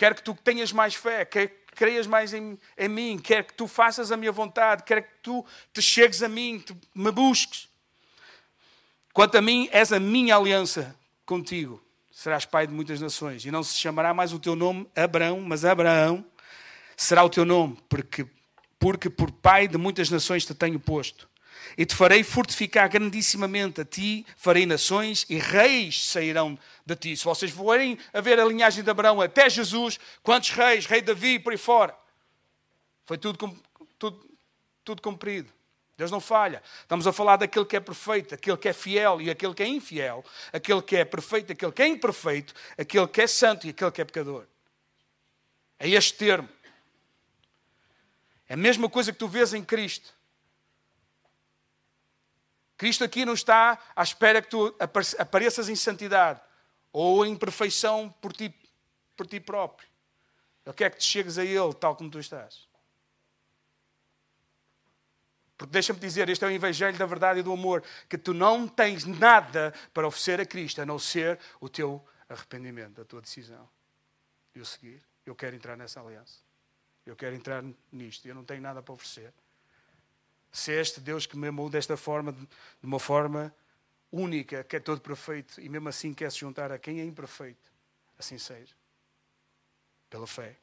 [0.00, 3.52] quero que tu tenhas mais fé, quero que creias mais em, em mim, quero que
[3.52, 5.44] tu faças a minha vontade, quero que tu
[5.74, 7.68] te chegues a mim, te, me busques.
[9.12, 10.96] Quanto a mim, és a minha aliança
[11.26, 11.82] contigo.
[12.10, 13.44] Serás pai de muitas nações.
[13.44, 16.24] E não se chamará mais o teu nome Abraão, mas Abraão
[16.96, 18.26] será o teu nome, porque,
[18.78, 21.28] porque por pai de muitas nações te tenho posto.
[21.76, 27.16] E te farei fortificar grandissimamente a ti, farei nações e reis sairão de ti.
[27.16, 30.86] Se vocês forem a ver a linhagem de Abraão até Jesus, quantos reis?
[30.86, 31.96] Rei Davi, por aí fora.
[33.06, 33.58] Foi tudo,
[33.98, 34.30] tudo,
[34.84, 35.50] tudo cumprido.
[36.00, 36.62] Deus não falha.
[36.80, 39.66] Estamos a falar daquele que é perfeito, aquele que é fiel e aquele que é
[39.66, 43.90] infiel, aquele que é perfeito, aquele que é imperfeito, aquele que é santo e aquele
[43.90, 44.46] que é pecador.
[45.78, 46.48] É este termo.
[48.48, 50.10] É a mesma coisa que tu vês em Cristo.
[52.78, 54.74] Cristo aqui não está à espera que tu
[55.18, 56.40] apareças em santidade
[56.90, 58.54] ou em perfeição por ti,
[59.14, 59.86] por ti próprio.
[60.64, 62.69] Ele quer que te chegues a Ele tal como tu estás.
[65.60, 68.66] Porque deixa-me dizer, este é o Evangelho da verdade e do amor, que tu não
[68.66, 73.68] tens nada para oferecer a Cristo, a não ser o teu arrependimento, a tua decisão.
[74.54, 75.02] E o seguir.
[75.26, 76.38] Eu quero entrar nessa aliança.
[77.04, 78.26] Eu quero entrar nisto.
[78.26, 79.34] Eu não tenho nada para oferecer.
[80.50, 82.48] Se este Deus que me amou desta forma, de
[82.82, 83.54] uma forma
[84.10, 87.70] única, que é todo perfeito, e mesmo assim quer se juntar a quem é imperfeito,
[88.18, 88.74] assim seja.
[90.08, 90.56] Pela fé.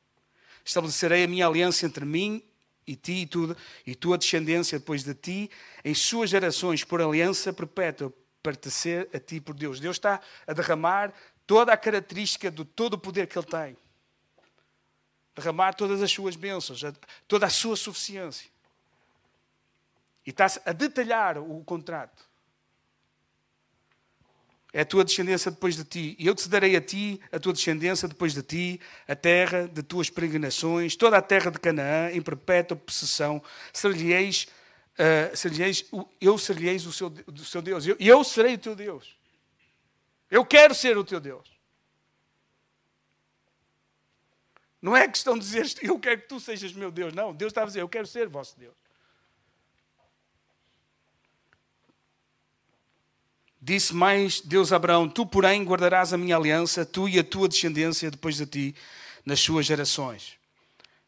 [0.66, 2.44] Estabelecerei a minha aliança entre mim
[2.88, 5.52] e ti e, tudo, e tua descendência depois de ti,
[5.84, 9.80] em suas gerações, por aliança perpétua, pertencer a ti por Deus.
[9.80, 11.14] Deus está a derramar
[11.46, 13.78] toda a característica do todo o poder que Ele tem.
[15.36, 16.82] Derramar todas as suas bênçãos,
[17.28, 18.50] toda a sua suficiência.
[20.26, 22.27] E está a detalhar o contrato
[24.74, 26.16] é a tua descendência depois de ti.
[26.20, 29.82] E eu te darei a ti, a tua descendência depois de ti, a terra de
[29.82, 33.42] tuas peregrinações, toda a terra de Canaã, em perpétua possessão.
[33.72, 34.48] Ser-lhe-eis,
[34.94, 35.52] uh, ser
[36.20, 37.88] eu ser-lhe-eis o seu, o seu Deus.
[37.88, 39.16] Eu, eu serei o teu Deus.
[40.30, 41.58] Eu quero ser o teu Deus.
[44.82, 47.14] Não é questão de dizer eu quero que tu sejas meu Deus.
[47.14, 48.76] Não, Deus está a dizer eu quero ser vosso Deus.
[53.68, 57.50] Disse mais Deus a Abraão: Tu, porém, guardarás a minha aliança, tu e a tua
[57.50, 58.76] descendência depois de ti,
[59.26, 60.38] nas suas gerações.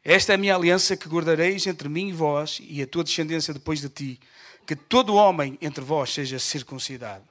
[0.03, 3.53] Esta é a minha aliança que guardareis entre mim e vós e a tua descendência
[3.53, 4.19] depois de ti,
[4.67, 7.25] que todo homem entre vós seja circuncidado.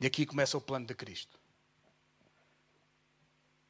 [0.00, 1.38] E aqui começa o plano de Cristo.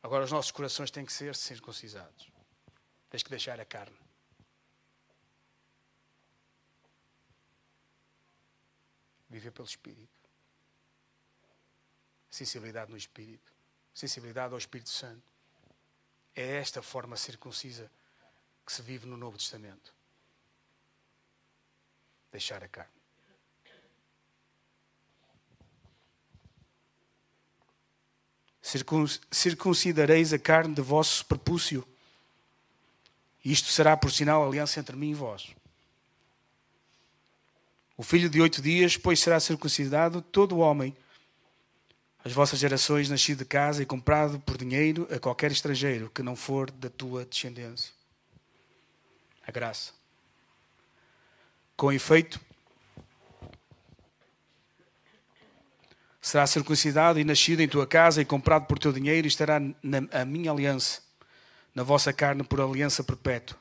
[0.02, 2.30] Agora os nossos corações têm que ser circuncidados.
[3.10, 4.01] Tens que deixar a carne.
[9.42, 10.08] Viver pelo Espírito.
[12.30, 13.52] Sensibilidade no Espírito.
[13.92, 15.22] Sensibilidade ao Espírito Santo.
[16.32, 17.90] É esta forma circuncisa
[18.64, 19.92] que se vive no Novo Testamento.
[22.30, 23.02] Deixar a carne.
[29.30, 31.86] circuncidareis a carne de vosso prepúcio.
[33.44, 35.52] Isto será por sinal aliança entre mim e vós.
[38.02, 40.92] O filho de oito dias, pois será circuncidado todo homem.
[42.24, 46.34] As vossas gerações, nascido de casa e comprado por dinheiro a qualquer estrangeiro que não
[46.34, 47.92] for da tua descendência.
[49.46, 49.92] A graça.
[51.76, 52.40] Com efeito,
[56.20, 60.24] será circuncidado e nascido em tua casa e comprado por teu dinheiro e estará na
[60.24, 61.00] minha aliança,
[61.72, 63.56] na vossa carne por aliança perpétua.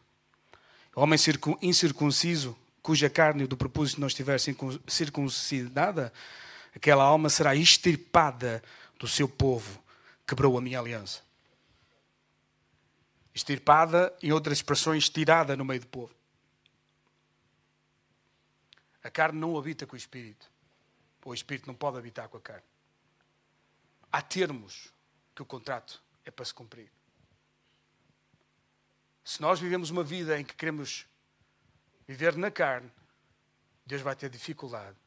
[0.96, 1.20] O homem
[1.62, 4.40] incircunciso cuja carne do propósito não estiver
[4.88, 6.12] circuncidada,
[6.76, 8.64] aquela alma será extirpada
[9.00, 9.82] do seu povo,
[10.28, 11.22] quebrou a minha aliança.
[13.34, 16.14] Extirpada, em outras expressões, tirada no meio do povo.
[19.04, 20.52] A carne não habita com o espírito.
[21.24, 22.64] O espírito não pode habitar com a carne.
[24.12, 24.92] Há termos
[25.34, 26.92] que o contrato é para se cumprir.
[29.24, 31.06] Se nós vivemos uma vida em que queremos
[32.08, 32.92] viver na carne,
[33.86, 34.98] Deus vai ter dificuldade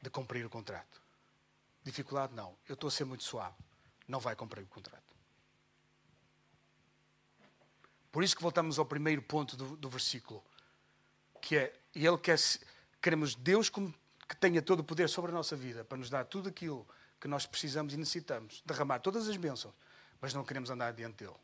[0.00, 1.00] de cumprir o contrato.
[1.82, 2.56] Dificuldade não.
[2.68, 3.56] Eu estou a ser muito suave.
[4.06, 5.10] Não vai cumprir o contrato.
[8.12, 10.42] Por isso que voltamos ao primeiro ponto do, do versículo,
[11.40, 12.38] que é, ele quer,
[13.00, 16.48] queremos Deus que tenha todo o poder sobre a nossa vida, para nos dar tudo
[16.48, 16.86] aquilo
[17.20, 19.74] que nós precisamos e necessitamos, derramar todas as bênçãos,
[20.20, 21.36] mas não queremos andar diante dele.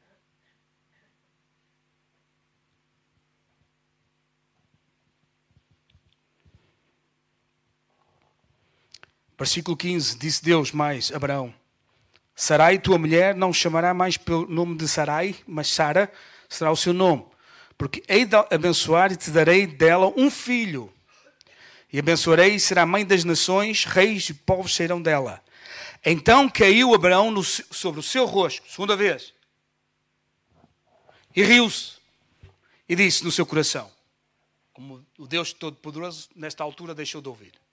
[9.39, 11.53] Versículo 15: Disse Deus mais Abraão:
[12.35, 16.11] Sarai, tua mulher, não chamará mais pelo nome de Sarai, mas Sara
[16.49, 17.25] será o seu nome,
[17.77, 20.93] porque hei de abençoar e te darei dela um filho.
[21.93, 25.43] E abençoarei e será mãe das nações, reis e povos sairão dela.
[26.05, 29.33] Então caiu Abraão no, sobre o seu rosto, segunda vez,
[31.35, 31.97] e riu-se,
[32.89, 33.91] e disse no seu coração:
[34.73, 37.66] Como o Deus Todo-Poderoso, nesta altura, deixou de ouvir.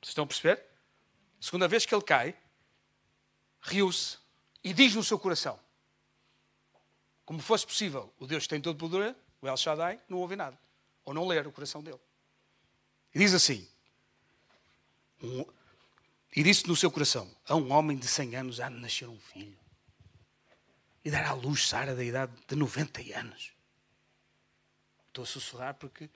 [0.00, 0.64] Vocês estão a perceber?
[1.38, 2.36] Segunda vez que ele cai,
[3.60, 4.18] riu-se
[4.64, 5.60] e diz no seu coração:
[7.24, 10.58] Como fosse possível, o Deus que tem todo poder, o El Shaddai, não ouve nada.
[11.04, 12.00] Ou não ler o coração dele.
[13.14, 13.68] E diz assim:
[15.22, 15.44] um,
[16.34, 19.18] E disse no seu coração: A um homem de 100 anos há de nascer um
[19.18, 19.58] filho.
[21.04, 23.52] E dará à luz Sara da idade de 90 anos.
[25.08, 26.08] Estou a sussurrar porque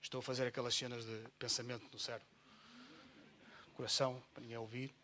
[0.00, 2.33] estou a fazer aquelas cenas de pensamento no cérebro
[3.74, 4.94] coração, para ninguém ouvir.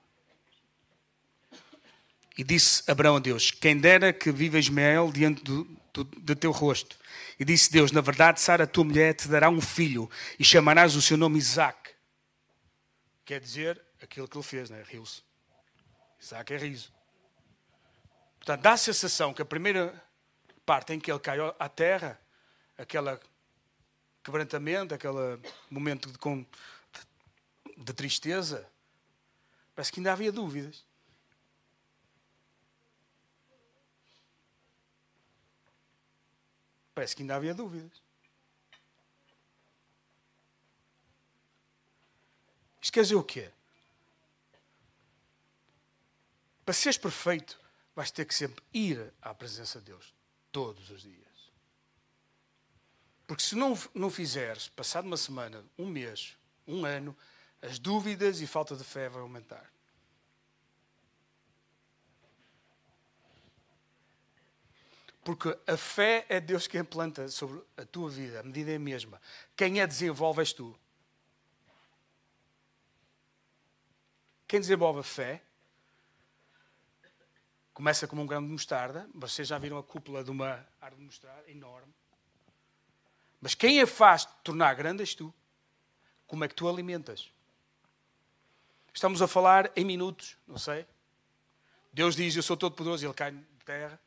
[2.37, 6.53] E disse Abraão a Deus: Quem dera que viva Ismael diante do, do, do, teu
[6.53, 6.97] rosto.
[7.39, 10.09] E disse Deus: Na verdade, Sara, tua mulher, te dará um filho
[10.39, 11.91] e chamarás o seu nome Isaac.
[13.25, 14.83] Quer dizer aquilo que ele fez, né?
[14.89, 15.23] riu-se.
[16.21, 16.93] Isaac é riso.
[18.39, 20.03] Portanto, dá a sensação que a primeira
[20.65, 22.21] parte em que ele caiu à terra,
[22.79, 23.19] aquele
[24.23, 25.39] quebrantamento, aquele
[25.71, 26.19] momento de,
[27.81, 28.71] de tristeza,
[29.75, 30.85] parece que ainda havia dúvidas.
[36.95, 38.03] Parece que ainda havia dúvidas.
[42.83, 43.51] Isto quer dizer o quê?
[46.65, 47.59] Para seres perfeito,
[47.97, 50.15] vais ter que sempre ir à presença de Deus
[50.53, 51.51] todos os dias.
[53.27, 57.17] Porque se não, não fizeres, passado uma semana, um mês, um ano,
[57.63, 59.71] as dúvidas e falta de fé vão aumentar.
[65.23, 68.81] Porque a fé é Deus quem planta sobre a tua vida, a medida é a
[68.81, 69.21] mesma.
[69.55, 70.79] Quem a desenvolve és tu.
[74.49, 75.43] Quem desenvolve a fé
[77.75, 79.09] começa como um grão de mostarda.
[79.15, 81.95] Vocês já viram a cúpula de uma árvore de mostarda enorme.
[83.41, 85.33] Mas quem a faz tornar grande és tu.
[86.27, 87.31] Como é que tu alimentas?
[88.93, 90.87] Estamos a falar em minutos, não sei.
[91.93, 94.01] Deus diz: Eu sou todo poderoso, e ele cai de terra.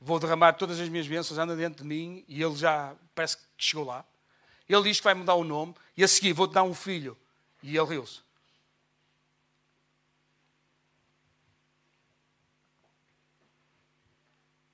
[0.00, 3.44] Vou derramar todas as minhas bênçãos, anda dentro de mim, e ele já parece que
[3.58, 4.04] chegou lá.
[4.68, 7.16] Ele diz que vai mudar o nome, e a seguir vou-te dar um filho.
[7.62, 8.20] E ele riu-se.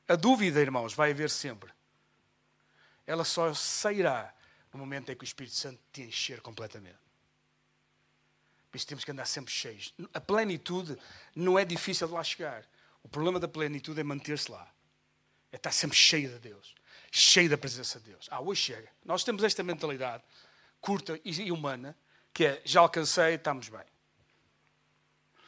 [0.09, 1.71] A dúvida, irmãos, vai haver sempre.
[3.07, 4.35] Ela só sairá
[4.73, 7.10] no momento em que o Espírito Santo te encher completamente.
[8.71, 9.93] Por isso temos que andar sempre cheios.
[10.15, 10.97] A plenitude
[11.35, 12.65] não é difícil de lá chegar.
[13.03, 14.71] O problema da plenitude é manter-se lá.
[15.51, 16.75] É estar sempre cheio de Deus.
[17.11, 18.29] Cheio da presença de Deus.
[18.31, 18.89] Ah, hoje chega.
[19.05, 20.23] Nós temos esta mentalidade
[20.81, 21.97] curta e humana
[22.33, 23.85] que é já alcancei, estamos bem.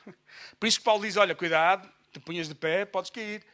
[0.59, 3.45] Por isso que Paulo diz: olha, cuidado, te punhas de pé, podes cair.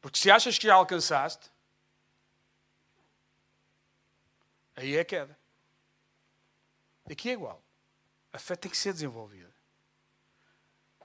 [0.00, 1.50] Porque se achas que já alcançaste,
[4.76, 5.36] aí é queda.
[7.10, 7.62] Aqui é igual.
[8.32, 9.50] A fé tem que ser desenvolvida.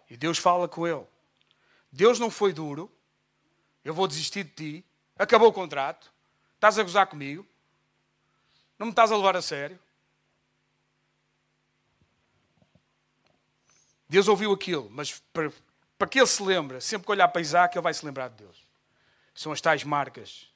[0.09, 1.05] E Deus fala com ele.
[1.91, 2.91] Deus não foi duro.
[3.83, 4.85] Eu vou desistir de ti.
[5.17, 6.11] Acabou o contrato.
[6.55, 7.47] Estás a gozar comigo.
[8.77, 9.79] Não me estás a levar a sério.
[14.09, 15.49] Deus ouviu aquilo, mas para,
[15.97, 18.43] para que ele se lembre, sempre que olhar para Isaac, ele vai se lembrar de
[18.43, 18.67] Deus.
[19.33, 20.51] São as tais marcas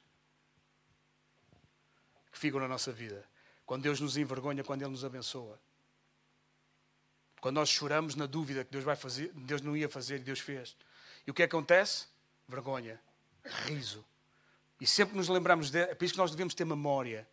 [2.30, 3.24] que ficam na nossa vida.
[3.66, 5.60] Quando Deus nos envergonha, quando Ele nos abençoa.
[7.40, 10.40] Quando nós choramos na dúvida que Deus, vai fazer, Deus não ia fazer e Deus
[10.40, 10.76] fez.
[11.26, 12.06] E o que acontece?
[12.48, 13.00] Vergonha,
[13.44, 14.04] riso.
[14.80, 17.28] E sempre nos lembramos, de, é por isso que nós devemos ter memória.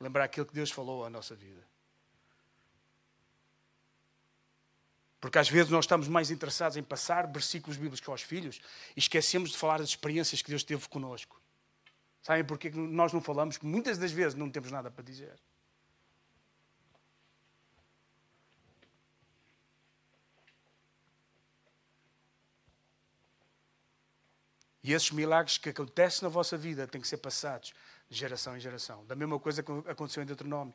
[0.00, 1.64] Lembrar aquilo que Deus falou à nossa vida.
[5.20, 8.60] Porque às vezes nós estamos mais interessados em passar versículos bíblicos aos filhos
[8.96, 11.40] e esquecemos de falar das experiências que Deus teve conosco.
[12.20, 13.58] Sabem porquê que nós não falamos?
[13.60, 15.38] Muitas das vezes não temos nada para dizer.
[24.82, 27.72] E esses milagres que acontecem na vossa vida têm que ser passados
[28.10, 29.04] de geração em geração.
[29.06, 30.74] Da mesma coisa que aconteceu em Deuteronômio.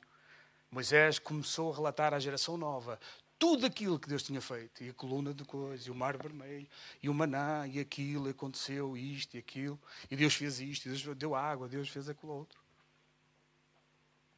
[0.72, 3.00] Moisés começou a relatar à geração nova
[3.40, 4.84] tudo aquilo que Deus tinha feito.
[4.84, 6.68] E a coluna de coisas, e o mar vermelho,
[7.02, 9.80] e o maná, e aquilo, aconteceu isto e aquilo.
[10.10, 12.60] E Deus fez isto, e Deus deu água, Deus fez aquilo outro.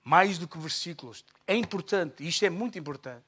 [0.04, 1.24] mais do que versículos.
[1.46, 3.24] É importante, isto é muito importante.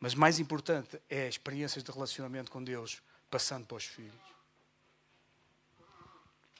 [0.00, 3.00] Mas mais importante é experiências de relacionamento com Deus
[3.34, 4.14] passando para os filhos.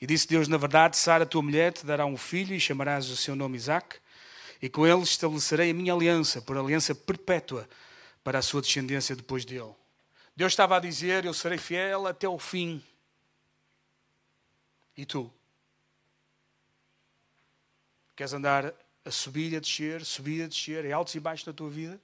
[0.01, 3.16] E disse Deus: Na verdade, Sara, tua mulher, te dará um filho e chamarás o
[3.16, 4.01] seu nome Isaac,
[4.61, 7.68] e com ele estabelecerei a minha aliança, por aliança perpétua
[8.25, 9.72] para a sua descendência depois dele.
[10.35, 12.83] Deus estava a dizer: Eu serei fiel até o fim.
[14.97, 15.33] E tu?
[18.16, 21.47] Queres andar a subir e a descer, subir e a descer, em altos e baixos
[21.47, 22.01] da tua vida?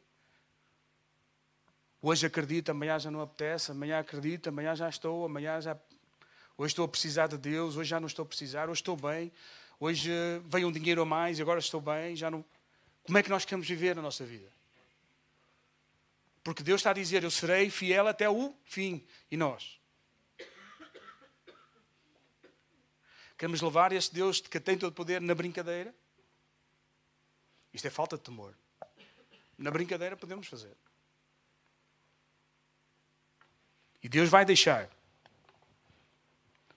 [2.03, 5.77] Hoje acredito, amanhã já não apetece, amanhã acredito, amanhã já estou, amanhã já.
[6.57, 9.31] Hoje estou a precisar de Deus, hoje já não estou a precisar, hoje estou bem,
[9.79, 10.11] hoje
[10.47, 12.43] veio um dinheiro a mais e agora estou bem, já não.
[13.05, 14.51] Como é que nós queremos viver a nossa vida?
[16.43, 19.07] Porque Deus está a dizer: Eu serei fiel até o fim.
[19.31, 19.79] E nós?
[23.37, 25.95] Queremos levar este Deus que tem todo o poder na brincadeira?
[27.73, 28.55] Isto é falta de temor.
[29.59, 30.77] Na brincadeira podemos fazer.
[34.03, 34.89] E Deus vai deixar.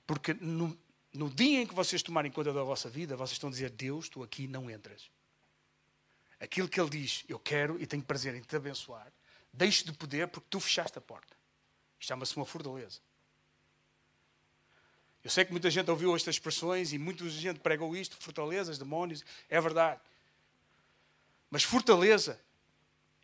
[0.06, 0.78] Porque no,
[1.14, 4.10] no dia em que vocês tomarem conta da vossa vida, vocês estão a dizer: Deus,
[4.10, 5.10] tu aqui não entras.
[6.40, 9.12] Aquilo que Ele diz, eu quero e tenho prazer em te abençoar,
[9.52, 11.34] deixe de poder porque tu fechaste a porta.
[12.00, 13.00] Chama-se uma fortaleza.
[15.24, 19.24] Eu sei que muita gente ouviu estas expressões e muita gente pregou isto, fortalezas, demónios,
[19.48, 20.02] é verdade.
[21.50, 22.38] Mas fortaleza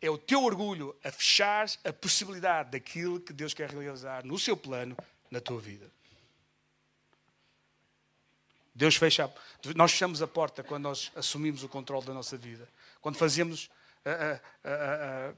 [0.00, 4.56] é o teu orgulho a fechar a possibilidade daquilo que Deus quer realizar no seu
[4.56, 4.96] plano,
[5.30, 5.90] na tua vida.
[8.74, 9.32] Deus fecha,
[9.76, 12.66] nós fechamos a porta quando nós assumimos o controle da nossa vida,
[13.00, 13.70] quando fazemos
[14.04, 14.10] a,
[14.68, 15.34] a, a,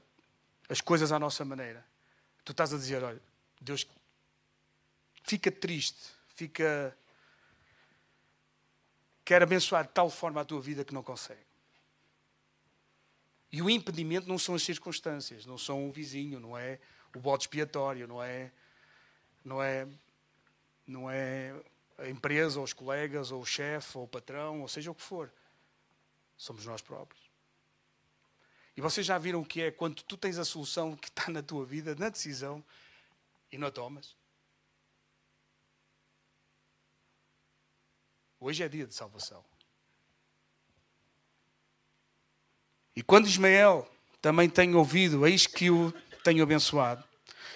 [0.69, 1.85] as coisas à nossa maneira.
[2.45, 3.21] Tu estás a dizer, olha,
[3.59, 3.85] Deus
[5.23, 5.99] fica triste,
[6.35, 6.95] fica
[9.25, 11.52] quer abençoar de tal forma a tua vida que não consegue.
[13.53, 16.79] E o impedimento não são as circunstâncias, não são o vizinho, não é
[17.15, 18.51] o bode expiatório, não é,
[19.45, 19.87] não é,
[20.87, 21.53] não é
[21.99, 25.03] a empresa, ou os colegas, ou o chefe, ou o patrão, ou seja o que
[25.03, 25.31] for.
[26.35, 27.29] Somos nós próprios.
[28.75, 31.43] E vocês já viram o que é quando tu tens a solução que está na
[31.43, 32.65] tua vida, na decisão,
[33.51, 34.15] e não a tomas?
[38.39, 39.45] Hoje é dia de salvação.
[42.95, 43.89] E quando Ismael
[44.21, 47.03] também tem ouvido, eis que o tenho abençoado,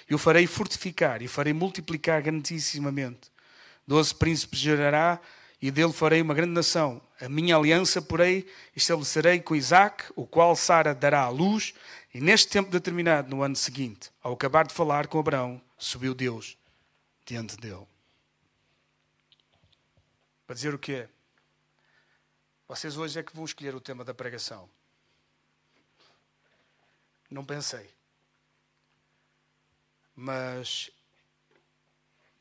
[0.09, 3.31] e o farei fortificar, e farei multiplicar grandissimamente.
[3.85, 5.19] Doze príncipes gerará,
[5.61, 7.01] e dele farei uma grande nação.
[7.19, 11.73] A minha aliança, porém, estabelecerei com Isaac, o qual Sara dará à luz,
[12.13, 16.57] e neste tempo determinado, no ano seguinte, ao acabar de falar com Abraão, subiu Deus
[17.25, 17.85] diante dele.
[20.45, 21.07] Para dizer o quê?
[22.67, 24.69] Vocês hoje é que vão escolher o tema da pregação.
[27.29, 27.93] Não pensei.
[30.15, 30.89] Mas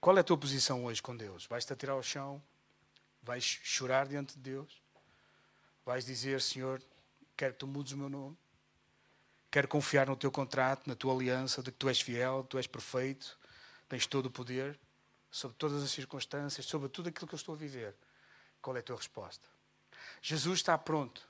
[0.00, 1.46] qual é a tua posição hoje com Deus?
[1.46, 2.42] Vais-te atirar ao chão?
[3.22, 4.80] Vais chorar diante de Deus?
[5.84, 6.80] Vais dizer, Senhor,
[7.36, 8.36] quero que tu mudes o meu nome?
[9.50, 12.66] Quero confiar no teu contrato, na tua aliança, de que tu és fiel, tu és
[12.66, 13.38] perfeito,
[13.88, 14.78] tens todo o poder
[15.30, 17.94] sobre todas as circunstâncias, sobre tudo aquilo que eu estou a viver.
[18.62, 19.48] Qual é a tua resposta?
[20.22, 21.28] Jesus está pronto.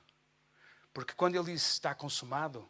[0.93, 2.67] Porque quando ele disse está consumado,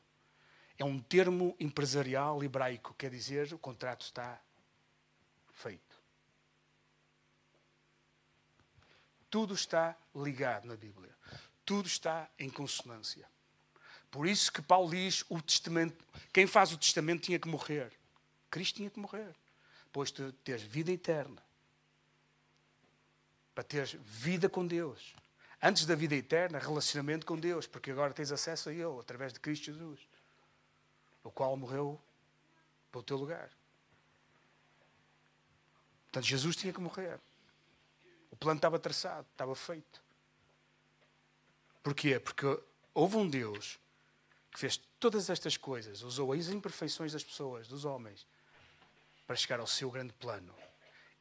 [0.78, 4.40] é um termo empresarial hebraico, quer dizer o contrato está
[5.54, 5.98] feito.
[9.30, 11.14] Tudo está ligado na Bíblia.
[11.66, 13.28] Tudo está em consonância.
[14.10, 17.92] Por isso que Paulo diz o testamento, quem faz o testamento tinha que morrer.
[18.50, 19.36] Cristo tinha que morrer.
[19.92, 21.44] Pois tu tens vida eterna.
[23.54, 25.14] Para teres vida com Deus.
[25.62, 29.40] Antes da vida eterna, relacionamento com Deus, porque agora tens acesso a Ele através de
[29.40, 30.08] Cristo Jesus
[31.28, 32.00] o qual morreu
[32.92, 33.50] pelo teu lugar.
[36.06, 37.20] Portanto, Jesus tinha que morrer.
[38.32, 40.02] O plano estava traçado, estava feito.
[41.84, 42.20] Porquê?
[42.20, 42.46] Porque
[42.94, 43.80] houve um Deus
[44.52, 48.26] que fez todas estas coisas, usou as imperfeições das pessoas, dos homens,
[49.26, 50.54] para chegar ao seu grande plano.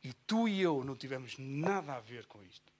[0.02, 2.72] E tu e eu não tivemos nada a ver com isto.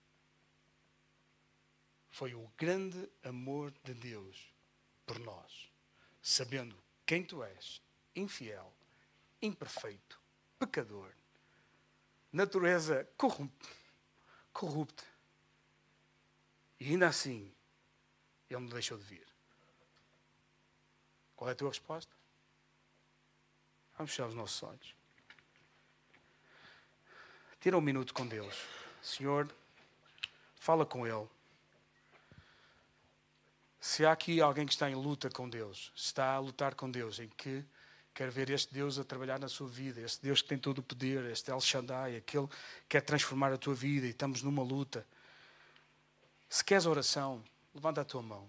[2.09, 4.49] Foi o grande amor de Deus
[5.05, 5.69] por nós,
[6.21, 6.75] sabendo
[7.07, 7.81] quem tu és,
[8.13, 8.71] infiel,
[9.41, 10.19] imperfeito,
[10.59, 11.09] pecador,
[12.33, 13.09] natureza
[14.51, 15.05] corrupta.
[16.77, 17.51] E ainda assim,
[18.49, 19.25] ele me deixou de vir.
[21.33, 22.13] Qual é a tua resposta?
[23.97, 24.95] Vamos fechar os nossos olhos.
[27.61, 28.55] Tira um minuto com Deus.
[29.01, 29.49] Senhor,
[30.55, 31.29] fala com Ele.
[33.79, 37.19] Se há aqui alguém que está em luta com Deus, está a lutar com Deus,
[37.19, 37.63] em que
[38.13, 40.83] quer ver este Deus a trabalhar na sua vida, este Deus que tem todo o
[40.83, 42.55] poder, este El Shaddai, aquele que
[42.89, 45.05] quer transformar a tua vida e estamos numa luta.
[46.49, 47.43] Se queres oração,
[47.75, 48.47] levanta a tua mão.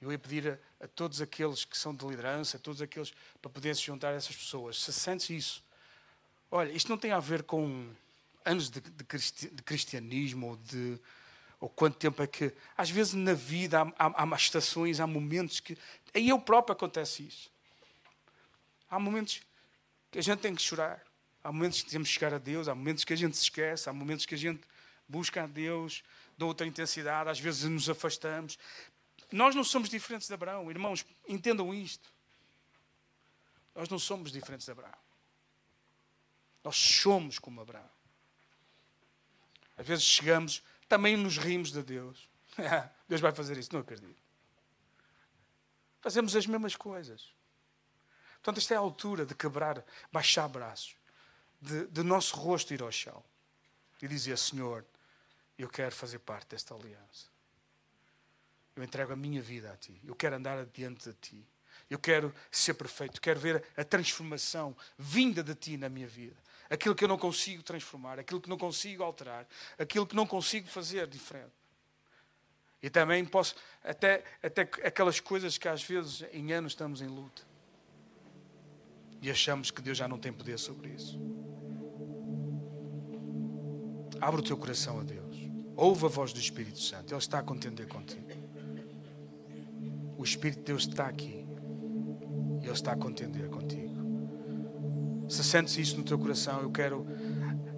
[0.00, 0.48] Eu ia pedir
[0.80, 4.08] a, a, todos aqueles que são de liderança, a todos aqueles para poderem se juntar
[4.08, 4.82] a essas pessoas.
[4.82, 5.64] Se sentes isso,
[6.50, 7.88] olha, isto não tem a ver com
[8.44, 11.00] anos de, de, cristi, de cristianismo ou de
[11.64, 12.52] ou quanto tempo é que.
[12.76, 15.78] Às vezes na vida há, há, há estações, há momentos que.
[16.14, 17.50] Em eu próprio acontece isso.
[18.90, 19.40] Há momentos
[20.10, 21.02] que a gente tem que chorar.
[21.42, 23.88] Há momentos que temos que chegar a Deus, há momentos que a gente se esquece,
[23.88, 24.60] há momentos que a gente
[25.08, 26.04] busca a Deus
[26.36, 28.58] de outra intensidade, às vezes nos afastamos.
[29.32, 32.12] Nós não somos diferentes de Abraão, irmãos, entendam isto.
[33.74, 34.92] Nós não somos diferentes de Abraão.
[36.62, 37.90] Nós somos como Abraão.
[39.78, 42.28] Às vezes chegamos, também nos rimos de Deus.
[43.08, 44.22] Deus vai fazer isso, não acredito.
[46.00, 47.32] Fazemos as mesmas coisas.
[48.34, 49.82] Portanto, esta é a altura de quebrar,
[50.12, 50.94] baixar braços,
[51.60, 53.24] de, de nosso rosto ir ao chão
[54.02, 54.84] e dizer: Senhor,
[55.58, 57.32] eu quero fazer parte desta aliança.
[58.76, 59.98] Eu entrego a minha vida a Ti.
[60.04, 61.48] Eu quero andar adiante de Ti.
[61.88, 63.20] Eu quero ser perfeito.
[63.20, 66.36] Quero ver a transformação vinda de Ti na minha vida.
[66.70, 69.46] Aquilo que eu não consigo transformar, aquilo que não consigo alterar,
[69.78, 71.52] aquilo que não consigo fazer diferente.
[72.82, 77.42] E também posso, até, até aquelas coisas que às vezes em anos estamos em luta
[79.24, 81.18] e achamos que Deus já não tem poder sobre isso.
[84.20, 85.34] Abre o teu coração a Deus.
[85.74, 87.10] Ouve a voz do Espírito Santo.
[87.10, 88.28] Ele está a contender contigo.
[90.18, 91.46] O Espírito de Deus está aqui.
[92.62, 93.83] Ele está a contender contigo.
[95.28, 97.06] Se sentes isso no teu coração, eu quero.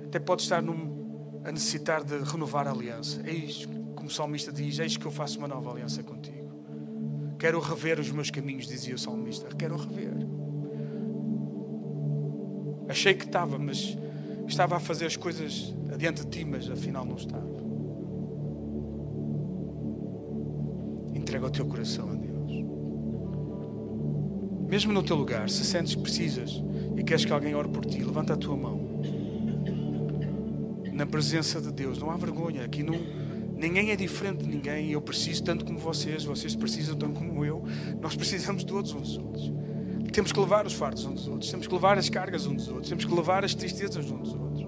[0.05, 3.20] Até pode estar num, a necessitar de renovar a aliança.
[3.24, 6.47] Eis, como o salmista diz: Eis que eu faço uma nova aliança contigo.
[7.38, 9.47] Quero rever os meus caminhos, dizia o salmista.
[9.55, 10.14] Quero rever.
[12.88, 13.97] Achei que estava, mas
[14.47, 17.57] estava a fazer as coisas adiante de ti, mas afinal não estava.
[21.14, 22.26] Entrega o teu coração a Deus.
[24.68, 26.62] Mesmo no teu lugar, se sentes que precisas
[26.97, 29.01] e queres que alguém ore por ti, levanta a tua mão.
[30.92, 32.64] Na presença de Deus, não há vergonha.
[32.64, 32.99] Aqui não,
[33.55, 34.90] ninguém é diferente de ninguém.
[34.90, 37.62] Eu preciso tanto como vocês, vocês precisam tanto como eu.
[38.01, 39.53] Nós precisamos todos uns dos outros.
[40.12, 42.68] Temos que levar os fardos uns dos outros, temos que levar as cargas uns dos
[42.68, 44.66] outros, temos que levar as tristezas uns dos outros.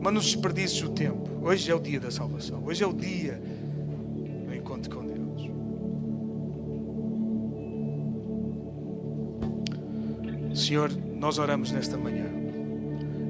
[0.00, 1.28] Mas nos desperdices o tempo.
[1.42, 3.38] Hoje é o dia da salvação, hoje é o dia
[10.68, 12.26] Senhor, nós oramos nesta manhã.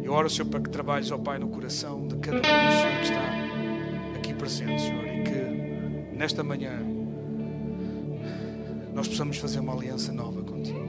[0.02, 3.04] Eu oro, Senhor, para que trabalhes, ó Pai, no coração de cada um, Senhor, que
[3.04, 6.72] está aqui presente, Senhor, e que nesta manhã
[8.92, 10.84] nós possamos fazer uma aliança nova contigo.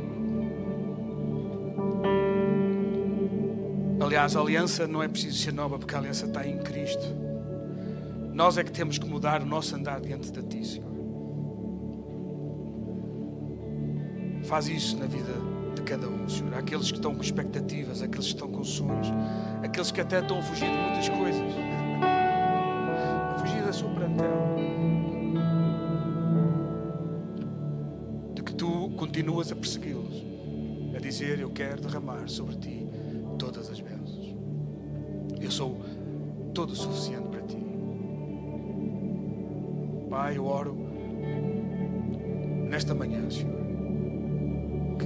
[4.03, 7.05] Aliás, a aliança não é preciso ser nova porque a aliança está em Cristo.
[8.33, 10.89] Nós é que temos que mudar o nosso andar diante de Ti, Senhor.
[14.45, 15.48] Faz isso na vida
[15.79, 16.53] de cada um, Senhor.
[16.53, 19.07] Aqueles que estão com expectativas, aqueles que estão com sonhos,
[19.63, 21.41] aqueles que até estão a fugir de muitas coisas,
[22.01, 24.49] a fugir da sua plantela.
[28.99, 30.25] continuas a persegui-los,
[30.95, 32.85] a dizer: Eu quero derramar sobre ti
[33.37, 34.35] todas as bênçãos.
[35.39, 35.81] Eu sou
[36.53, 37.57] todo o suficiente para ti.
[40.09, 40.75] Pai, eu oro
[42.69, 43.78] nesta manhã, Senhor, que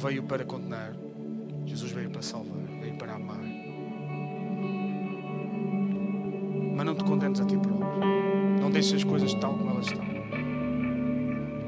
[0.00, 0.92] veio para condenar,
[1.66, 3.40] Jesus veio para salvar, veio para amar.
[6.74, 8.00] Mas não te condenes a ti próprio.
[8.60, 10.04] Não deixes as coisas tal como elas estão.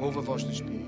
[0.01, 0.82] Ouve a voz do Espírito.